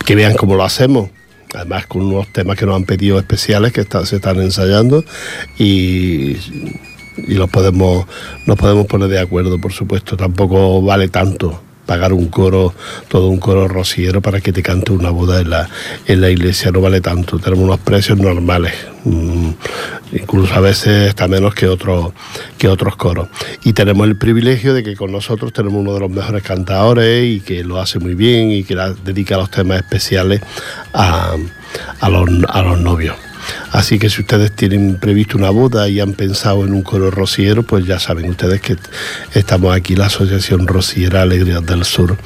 que 0.04 0.16
vean 0.16 0.34
cómo 0.34 0.56
lo 0.56 0.64
hacemos 0.64 1.12
además 1.54 1.88
con 1.88 2.04
unos 2.04 2.28
temas 2.28 2.58
que 2.58 2.66
nos 2.66 2.76
han 2.76 2.86
pedido 2.86 3.20
especiales 3.20 3.74
que 3.74 3.86
se 4.06 4.16
están 4.16 4.41
ensayando 4.41 5.04
y, 5.58 6.38
y 7.18 7.34
los 7.36 7.49
podemos 7.49 8.06
nos 8.45 8.58
podemos 8.58 8.86
poner 8.88 9.10
de 9.10 9.20
acuerdo 9.20 9.60
por 9.60 9.74
supuesto. 9.74 10.18
Tampoco 10.18 10.82
vale 10.82 11.08
tanto 11.08 11.62
pagar 11.86 12.14
un 12.14 12.28
coro 12.28 12.74
todo 13.08 13.28
un 13.28 13.40
coro 13.40 13.68
rociero 13.68 14.22
para 14.22 14.42
que 14.42 14.54
te 14.54 14.64
cante 14.64 14.92
una 14.92 15.10
boda 15.10 15.42
en 15.42 15.50
la 15.50 15.70
en 16.06 16.22
la 16.22 16.30
iglesia 16.30 16.72
no 16.72 16.82
vale 16.82 17.02
tanto 17.02 17.40
tenemos 17.40 17.66
unos 17.66 17.80
precios 17.80 18.18
normales 18.18 18.74
mm, 19.06 19.50
incluso 20.14 20.54
a 20.54 20.60
veces 20.60 21.10
está 21.10 21.28
menos 21.28 21.54
que 21.54 21.68
otros 21.68 22.14
que 22.58 22.68
otros 22.68 22.96
coros 22.96 23.30
y 23.64 23.74
tenemos 23.74 24.08
el 24.08 24.18
privilegio 24.18 24.74
de 24.74 24.84
que 24.84 24.96
con 24.96 25.12
nosotros 25.12 25.54
tenemos 25.54 25.80
uno 25.80 25.94
de 25.94 26.00
los 26.00 26.10
mejores 26.10 26.44
cantadores 26.44 27.26
y 27.26 27.40
que 27.42 27.64
lo 27.64 27.80
hace 27.80 28.00
muy 28.00 28.16
bien 28.16 28.52
y 28.52 28.64
que 28.64 28.76
dedica 29.04 29.38
los 29.38 29.50
temas 29.50 29.78
especiales 29.78 30.42
a, 30.94 31.36
a 32.00 32.10
los, 32.10 32.30
a 32.48 32.62
los 32.62 32.80
novios. 32.80 33.16
Así 33.72 34.00
que 34.00 34.10
si 34.10 34.22
ustedes 34.22 34.52
tienen 34.52 34.96
previsto 34.98 35.38
una 35.38 35.50
boda 35.50 35.88
y 35.89 36.00
han 36.00 36.14
pensado 36.14 36.66
en 36.66 36.74
un 36.74 36.82
coro 36.84 37.12
rociero, 37.12 37.64
pues 37.64 37.86
ya 37.86 38.00
saben 38.00 38.30
ustedes 38.30 38.62
que 38.62 38.76
estamos 39.34 39.76
aquí, 39.76 39.96
la 39.96 40.08
Asociación 40.08 40.68
Rociera 40.68 41.22
Alegrías 41.22 41.66
del 41.66 41.84
Sur 41.86 42.18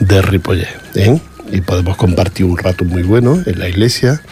de 0.00 0.22
Ripollet. 0.22 0.68
¿eh? 0.94 1.20
Y 1.50 1.60
podemos 1.60 1.96
compartir 1.96 2.46
un 2.46 2.56
rato 2.56 2.84
muy 2.84 3.02
bueno 3.02 3.42
en 3.44 3.58
la 3.58 3.68
iglesia 3.68 4.22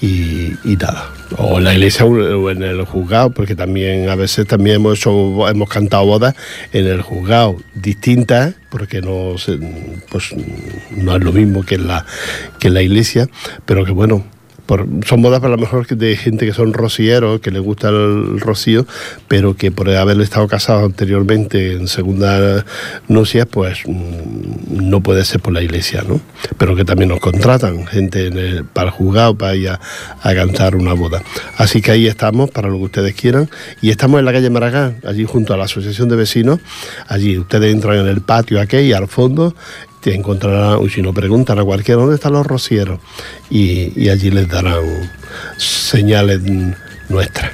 y, 0.00 0.52
nada. 0.80 1.10
O 1.36 1.58
en 1.58 1.64
la 1.64 1.74
iglesia 1.74 2.04
o 2.06 2.50
en 2.50 2.62
el 2.62 2.84
juzgado, 2.84 3.30
porque 3.30 3.54
también 3.54 4.08
a 4.08 4.14
veces 4.14 4.46
también 4.46 4.76
hemos, 4.76 4.98
hecho- 4.98 5.48
hemos 5.48 5.68
cantado 5.68 6.06
bodas 6.06 6.34
en 6.72 6.86
el 6.86 7.02
juzgado, 7.02 7.56
distintas, 7.74 8.54
porque 8.70 9.02
no, 9.02 9.34
pues, 10.10 10.30
no 10.96 11.16
es 11.16 11.22
lo 11.24 11.32
mismo 11.32 11.64
que 11.64 11.76
la, 11.78 12.06
que 12.58 12.68
en 12.68 12.74
la 12.74 12.82
iglesia, 12.82 13.28
pero 13.66 13.84
que 13.84 13.92
bueno, 13.92 14.24
son 15.06 15.22
bodas 15.22 15.40
para 15.40 15.56
lo 15.56 15.58
mejor 15.58 15.86
de 15.86 16.16
gente 16.16 16.46
que 16.46 16.54
son 16.54 16.72
rocieros, 16.72 17.40
que 17.40 17.50
les 17.50 17.62
gusta 17.62 17.90
el 17.90 18.40
rocío, 18.40 18.86
pero 19.28 19.54
que 19.54 19.70
por 19.70 19.90
haber 19.90 20.20
estado 20.20 20.48
casados 20.48 20.84
anteriormente 20.84 21.72
en 21.72 21.88
segunda 21.88 22.64
nupcias, 23.08 23.46
pues 23.46 23.80
mm, 23.86 24.88
no 24.88 25.02
puede 25.02 25.24
ser 25.24 25.40
por 25.40 25.52
la 25.52 25.62
iglesia, 25.62 26.02
¿no? 26.06 26.20
Pero 26.56 26.74
que 26.76 26.84
también 26.84 27.10
nos 27.10 27.20
contratan 27.20 27.86
gente 27.86 28.64
para 28.72 28.88
el 28.88 28.92
juzgado, 28.92 29.36
para 29.36 29.54
ir 29.54 29.68
a, 29.68 29.80
cantar 30.22 30.74
una 30.76 30.94
boda. 30.94 31.22
Así 31.56 31.80
que 31.80 31.92
ahí 31.92 32.06
estamos, 32.06 32.50
para 32.50 32.68
lo 32.68 32.78
que 32.78 32.84
ustedes 32.84 33.14
quieran, 33.14 33.48
y 33.80 33.90
estamos 33.90 34.18
en 34.18 34.24
la 34.24 34.32
calle 34.32 34.50
Maragán, 34.50 34.96
allí 35.06 35.24
junto 35.24 35.54
a 35.54 35.56
la 35.56 35.64
Asociación 35.64 36.08
de 36.08 36.16
Vecinos, 36.16 36.60
allí 37.06 37.38
ustedes 37.38 37.72
entran 37.72 37.98
en 37.98 38.06
el 38.06 38.20
patio 38.20 38.60
aquí 38.60 38.78
y 38.78 38.92
al 38.92 39.08
fondo 39.08 39.54
te 40.04 40.14
encontrarán, 40.14 40.80
o 40.82 40.88
si 40.90 41.00
no 41.00 41.14
preguntan 41.14 41.58
a 41.58 41.64
cualquiera 41.64 41.98
dónde 41.98 42.16
están 42.16 42.34
los 42.34 42.46
rocieros, 42.46 43.00
y, 43.48 44.10
allí 44.10 44.30
les 44.30 44.46
darán 44.46 44.84
señales 45.56 46.42
nuestras. 47.08 47.52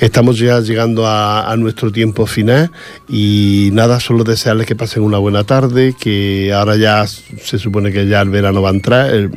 Estamos 0.00 0.36
ya 0.36 0.58
llegando 0.58 1.06
a, 1.06 1.54
nuestro 1.56 1.92
tiempo 1.92 2.26
final 2.26 2.72
y 3.08 3.70
nada, 3.72 4.00
solo 4.00 4.24
desearles 4.24 4.66
que 4.66 4.74
pasen 4.74 5.04
una 5.04 5.18
buena 5.18 5.44
tarde, 5.44 5.94
que 5.96 6.52
ahora 6.52 6.74
ya 6.74 7.06
se 7.06 7.58
supone 7.58 7.92
que 7.92 8.08
ya 8.08 8.20
el 8.20 8.30
verano 8.30 8.62
va 8.62 8.70
a 8.70 8.72
entrar, 8.72 9.30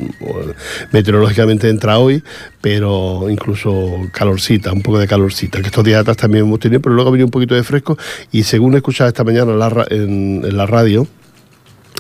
meteorológicamente 0.92 1.70
entra 1.70 2.00
hoy, 2.00 2.24
pero 2.62 3.30
incluso 3.30 4.10
calorcita, 4.12 4.74
un 4.74 4.82
poco 4.82 4.98
de 4.98 5.08
calorcita, 5.08 5.60
que 5.62 5.68
estos 5.68 5.84
días 5.84 6.02
atrás 6.02 6.18
también 6.18 6.46
hemos 6.46 6.60
tenido, 6.60 6.82
pero 6.82 6.96
luego 6.96 7.10
ha 7.10 7.12
venido 7.12 7.28
un 7.28 7.32
poquito 7.32 7.54
de 7.54 7.64
fresco 7.64 7.96
y 8.32 8.42
según 8.42 8.74
he 8.74 8.78
escuchado 8.78 9.08
esta 9.08 9.24
mañana 9.24 9.52
en 9.92 10.58
la 10.58 10.66
radio, 10.66 11.08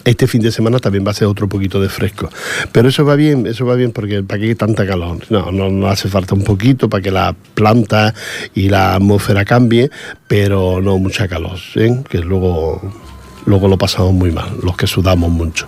este 0.06 0.28
fin 0.28 0.41
de 0.41 0.51
semana 0.51 0.80
también 0.80 1.06
va 1.06 1.12
a 1.12 1.14
ser 1.14 1.28
otro 1.28 1.47
poquito 1.47 1.82
de 1.82 1.89
fresco. 1.89 2.30
Pero 2.72 2.89
eso 2.89 3.06
va 3.06 3.16
bien, 3.16 3.47
eso 3.47 3.66
va 3.66 3.76
bien 3.76 3.91
porque 3.91 4.24
¿para 4.24 4.39
qué 4.39 4.56
tanta 4.56 4.86
calor? 4.86 5.20
No, 5.30 5.51
no, 5.51 5.88
hace 5.88 6.10
falta 6.10 6.36
un 6.36 6.43
poquito 6.43 6.89
para 6.89 7.01
que 7.01 7.12
la 7.12 7.36
planta 7.54 8.14
y 8.54 8.70
la 8.70 8.95
atmósfera 8.95 9.45
cambie, 9.45 9.89
pero 10.28 10.82
no 10.82 10.97
mucha 10.97 11.28
calor, 11.28 11.58
¿eh? 11.76 12.04
que 12.10 12.20
luego 12.20 12.82
luego 13.46 13.68
lo 13.68 13.78
pasamos 13.78 14.14
muy 14.14 14.32
mal, 14.32 14.50
los 14.62 14.76
que 14.78 14.88
sudamos 14.88 15.30
mucho. 15.32 15.68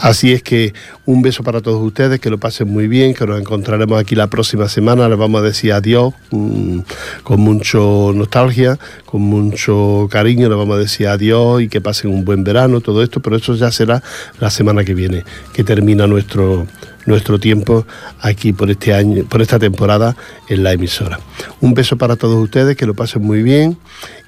Así 0.00 0.32
es 0.32 0.42
que 0.42 0.74
un 1.06 1.22
beso 1.22 1.42
para 1.42 1.60
todos 1.60 1.82
ustedes, 1.82 2.20
que 2.20 2.30
lo 2.30 2.38
pasen 2.38 2.68
muy 2.68 2.88
bien, 2.88 3.14
que 3.14 3.26
nos 3.26 3.40
encontraremos 3.40 4.00
aquí 4.00 4.14
la 4.14 4.28
próxima 4.28 4.68
semana, 4.68 5.08
les 5.08 5.18
vamos 5.18 5.40
a 5.40 5.44
decir 5.44 5.72
adiós 5.72 6.14
mm, 6.30 6.80
con 7.22 7.40
mucho 7.40 8.12
nostalgia, 8.14 8.78
con 9.06 9.22
mucho 9.22 10.08
cariño, 10.10 10.48
les 10.48 10.58
vamos 10.58 10.76
a 10.76 10.80
decir 10.80 11.08
adiós 11.08 11.62
y 11.62 11.68
que 11.68 11.80
pasen 11.80 12.10
un 12.10 12.24
buen 12.24 12.44
verano, 12.44 12.80
todo 12.80 13.02
esto, 13.02 13.20
pero 13.20 13.36
eso 13.36 13.54
ya 13.54 13.70
será 13.70 14.02
la 14.40 14.50
semana 14.50 14.84
que 14.84 14.94
viene, 14.94 15.24
que 15.52 15.64
termina 15.64 16.06
nuestro 16.06 16.66
nuestro 17.06 17.38
tiempo 17.38 17.86
aquí 18.20 18.52
por 18.52 18.70
este 18.70 18.94
año, 18.94 19.24
por 19.24 19.42
esta 19.42 19.58
temporada 19.58 20.16
en 20.48 20.62
la 20.62 20.72
emisora. 20.72 21.20
Un 21.60 21.74
beso 21.74 21.96
para 21.96 22.16
todos 22.16 22.42
ustedes, 22.42 22.76
que 22.76 22.86
lo 22.86 22.94
pasen 22.94 23.22
muy 23.22 23.42
bien 23.42 23.78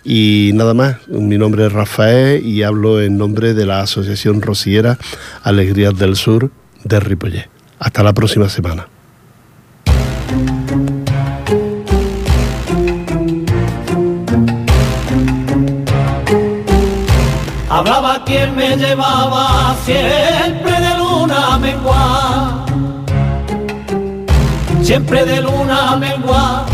y 0.04 0.50
nada 0.54 0.74
más, 0.74 0.96
mi 1.08 1.38
nombre 1.38 1.66
es 1.66 1.72
Rafael 1.72 2.44
y 2.44 2.62
hablo 2.62 3.00
en 3.00 3.16
nombre 3.16 3.54
de 3.54 3.66
la 3.66 3.80
Asociación 3.80 4.42
Rociera 4.42 4.98
Alegrías 5.42 5.96
del 5.96 6.16
Sur 6.16 6.50
de 6.84 7.00
Ripollet. 7.00 7.48
Hasta 7.78 8.02
la 8.02 8.12
próxima 8.12 8.48
semana. 8.48 8.86
Hablaba 17.74 18.24
quien 18.24 18.54
me 18.54 18.76
llevaba 18.76 19.74
siempre 19.84 20.70
de 20.70 20.96
luna 20.96 21.58
mengua, 21.58 22.63
siempre 24.84 25.24
de 25.24 25.40
luna 25.40 25.96
mengua 25.96 26.66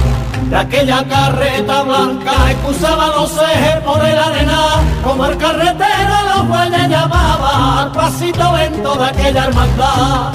de 0.49 0.57
aquella 0.57 1.07
carreta 1.07 1.83
blanca 1.83 2.51
excusaba 2.51 3.07
los 3.07 3.31
ejes 3.39 3.77
por 3.85 4.05
el 4.05 4.19
arena, 4.19 4.63
como 5.05 5.27
el 5.27 5.37
carretero 5.37 6.15
los 6.35 6.49
bueyes 6.49 6.89
llamaba 6.89 7.83
al 7.83 7.93
pasito 7.93 8.57
lento 8.57 8.97
de 8.97 9.05
aquella 9.05 9.45
hermandad. 9.45 10.33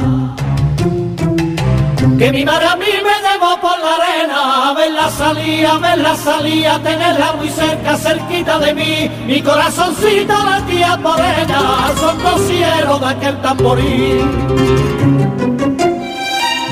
Que 2.18 2.32
mi 2.32 2.46
madre 2.46 2.66
a 2.66 2.76
mí 2.78 2.86
me 2.86 3.16
llevó 3.28 3.60
por 3.60 3.78
la 3.78 3.96
arena, 4.00 4.70
a 4.70 4.74
verla 4.74 5.10
salir, 5.10 5.68
a 5.68 5.78
verla 5.78 6.16
salir, 6.16 6.66
a 6.66 6.80
tenerla 6.80 7.34
muy 7.34 7.50
cerca, 7.50 7.98
cerquita 7.98 8.58
de 8.58 8.74
mí, 8.74 9.12
mi 9.26 9.42
corazoncito 9.42 10.34
latía 10.46 10.98
por 11.04 11.20
ella, 11.20 11.92
son 12.00 12.24
dos 12.24 12.42
cielos 12.48 13.02
de 13.02 13.08
aquel 13.08 13.42
tamboril. 13.42 15.15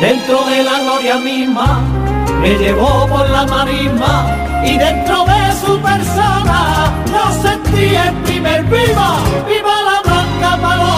Dentro 0.04 0.44
de 0.44 0.64
la 0.64 0.80
gloria 0.80 1.16
misma, 1.16 1.80
me 2.42 2.58
llevó 2.58 3.08
por 3.08 3.30
la 3.30 3.46
marisma 3.46 4.36
y 4.62 4.78
dentro 4.78 5.24
de 5.24 5.54
su 5.66 5.80
persona 5.80 6.92
yo 7.08 7.42
sentí 7.42 7.96
el 7.96 8.14
primer 8.26 8.64
viva, 8.66 9.16
viva 9.48 9.76
la 9.82 10.02
blanca 10.02 10.62
paloma. 10.62 10.93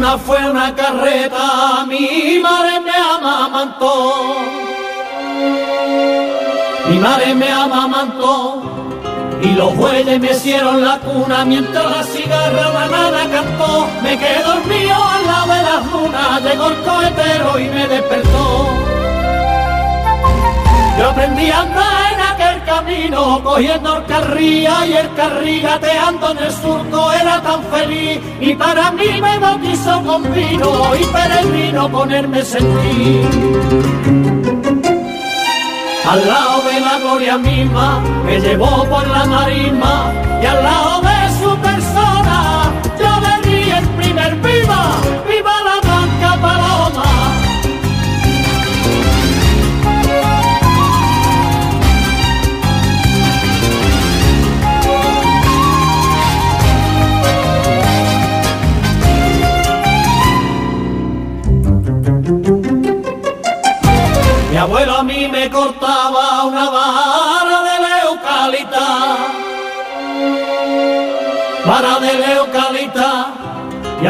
Mi 0.00 0.06
cuna 0.06 0.16
fue 0.16 0.50
una 0.50 0.74
carreta, 0.74 1.84
mi 1.86 2.38
madre 2.38 2.80
me 2.80 2.90
amamantó. 2.90 4.14
Mi 6.88 6.96
madre 6.96 7.34
me 7.34 7.52
amamantó 7.52 8.62
y 9.42 9.48
los 9.48 9.76
bueyes 9.76 10.18
me 10.18 10.30
hicieron 10.30 10.82
la 10.82 10.96
cuna 11.00 11.44
mientras 11.44 11.84
la 11.84 12.02
cigarra 12.02 12.72
la 12.72 12.86
nada 12.86 13.28
cantó. 13.30 13.86
Me 14.02 14.18
quedé 14.18 14.42
dormido 14.42 14.94
al 14.94 15.26
lado 15.26 15.52
de 15.52 15.62
las 15.64 15.92
lunas, 15.92 16.42
llegó 16.44 16.68
el 16.68 16.76
cohetero 16.76 17.58
y 17.58 17.68
me 17.68 17.86
despertó. 17.86 18.68
Yo 20.98 21.10
aprendí 21.10 21.50
a 21.50 21.60
andar 21.60 22.12
en 22.14 22.20
aquel 22.20 22.59
camino, 22.70 23.42
cogiendo 23.42 23.96
el 23.96 24.04
carría 24.06 24.86
y 24.86 24.92
el 25.02 25.14
carrí 25.14 25.60
gateando 25.60 26.30
en 26.30 26.38
el 26.38 26.52
surco, 26.52 27.12
era 27.12 27.42
tan 27.42 27.62
feliz. 27.64 28.20
Y 28.40 28.54
para 28.54 28.92
mí 28.92 29.20
me 29.20 29.38
bautizó 29.38 30.02
con 30.02 30.22
vino 30.32 30.70
y 31.00 31.04
peregrino 31.16 31.90
ponerme 31.90 32.42
sentir. 32.42 33.28
Al 36.12 36.20
lado 36.26 36.56
de 36.68 36.80
la 36.80 36.98
gloria 36.98 37.38
misma, 37.38 38.00
me 38.24 38.40
llevó 38.40 38.84
por 38.84 39.06
la 39.06 39.24
marisma 39.26 40.12
y 40.42 40.46
al 40.46 40.62
lado 40.62 41.00
de 41.02 41.09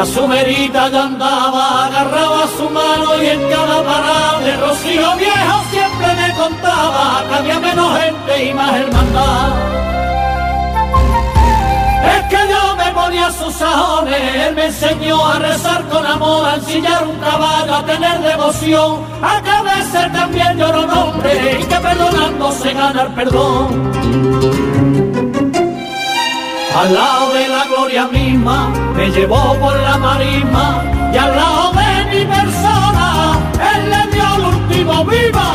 y 0.00 0.02
a 0.02 0.06
su 0.06 0.26
merita 0.26 0.88
ya 0.88 1.02
andaba, 1.04 1.86
agarraba 1.86 2.46
su 2.56 2.70
mano 2.70 3.22
y 3.22 3.26
en 3.26 3.48
cada 3.50 3.84
parada 3.84 4.56
rocío 4.56 5.16
viejo 5.16 5.62
siempre 5.70 6.06
me 6.14 6.32
contaba 6.34 7.22
que 7.28 7.34
había 7.34 7.60
menos 7.60 8.00
gente 8.00 8.44
y 8.46 8.54
más 8.54 8.76
hermandad. 8.76 9.48
Es 12.14 12.22
que 12.30 12.38
yo 12.50 12.76
me 12.76 12.92
ponía 12.92 13.30
sus 13.30 13.54
sajones, 13.54 14.46
él 14.46 14.54
me 14.54 14.66
enseñó 14.66 15.26
a 15.26 15.38
rezar 15.38 15.86
con 15.88 16.06
amor, 16.06 16.48
a 16.48 16.54
ensillar 16.54 17.06
un 17.06 17.18
caballo, 17.18 17.74
a 17.74 17.84
tener 17.84 18.20
devoción, 18.20 19.04
a 19.22 19.42
que 19.42 19.50
a 19.50 19.62
veces 19.62 20.12
también 20.12 20.56
lloro 20.56 20.86
nombre 20.86 21.58
y 21.60 21.64
que 21.64 21.76
perdonando 21.76 22.52
se 22.52 22.72
gana 22.72 23.02
el 23.02 23.12
perdón. 23.12 23.80
Al 26.74 26.94
lado 26.94 27.32
de 27.34 27.48
la 27.48 27.64
gloria 27.64 28.06
misma 28.06 28.68
me 28.94 29.10
llevó 29.10 29.54
por 29.58 29.76
la 29.76 29.98
marisma 29.98 30.84
y 31.12 31.16
al 31.16 31.34
lado 31.34 31.72
de 31.72 32.04
mi 32.10 32.24
persona 32.24 33.38
él 33.74 33.90
le 33.90 34.12
dio 34.14 34.24
el 34.36 34.44
último 34.54 35.04
viva. 35.04 35.52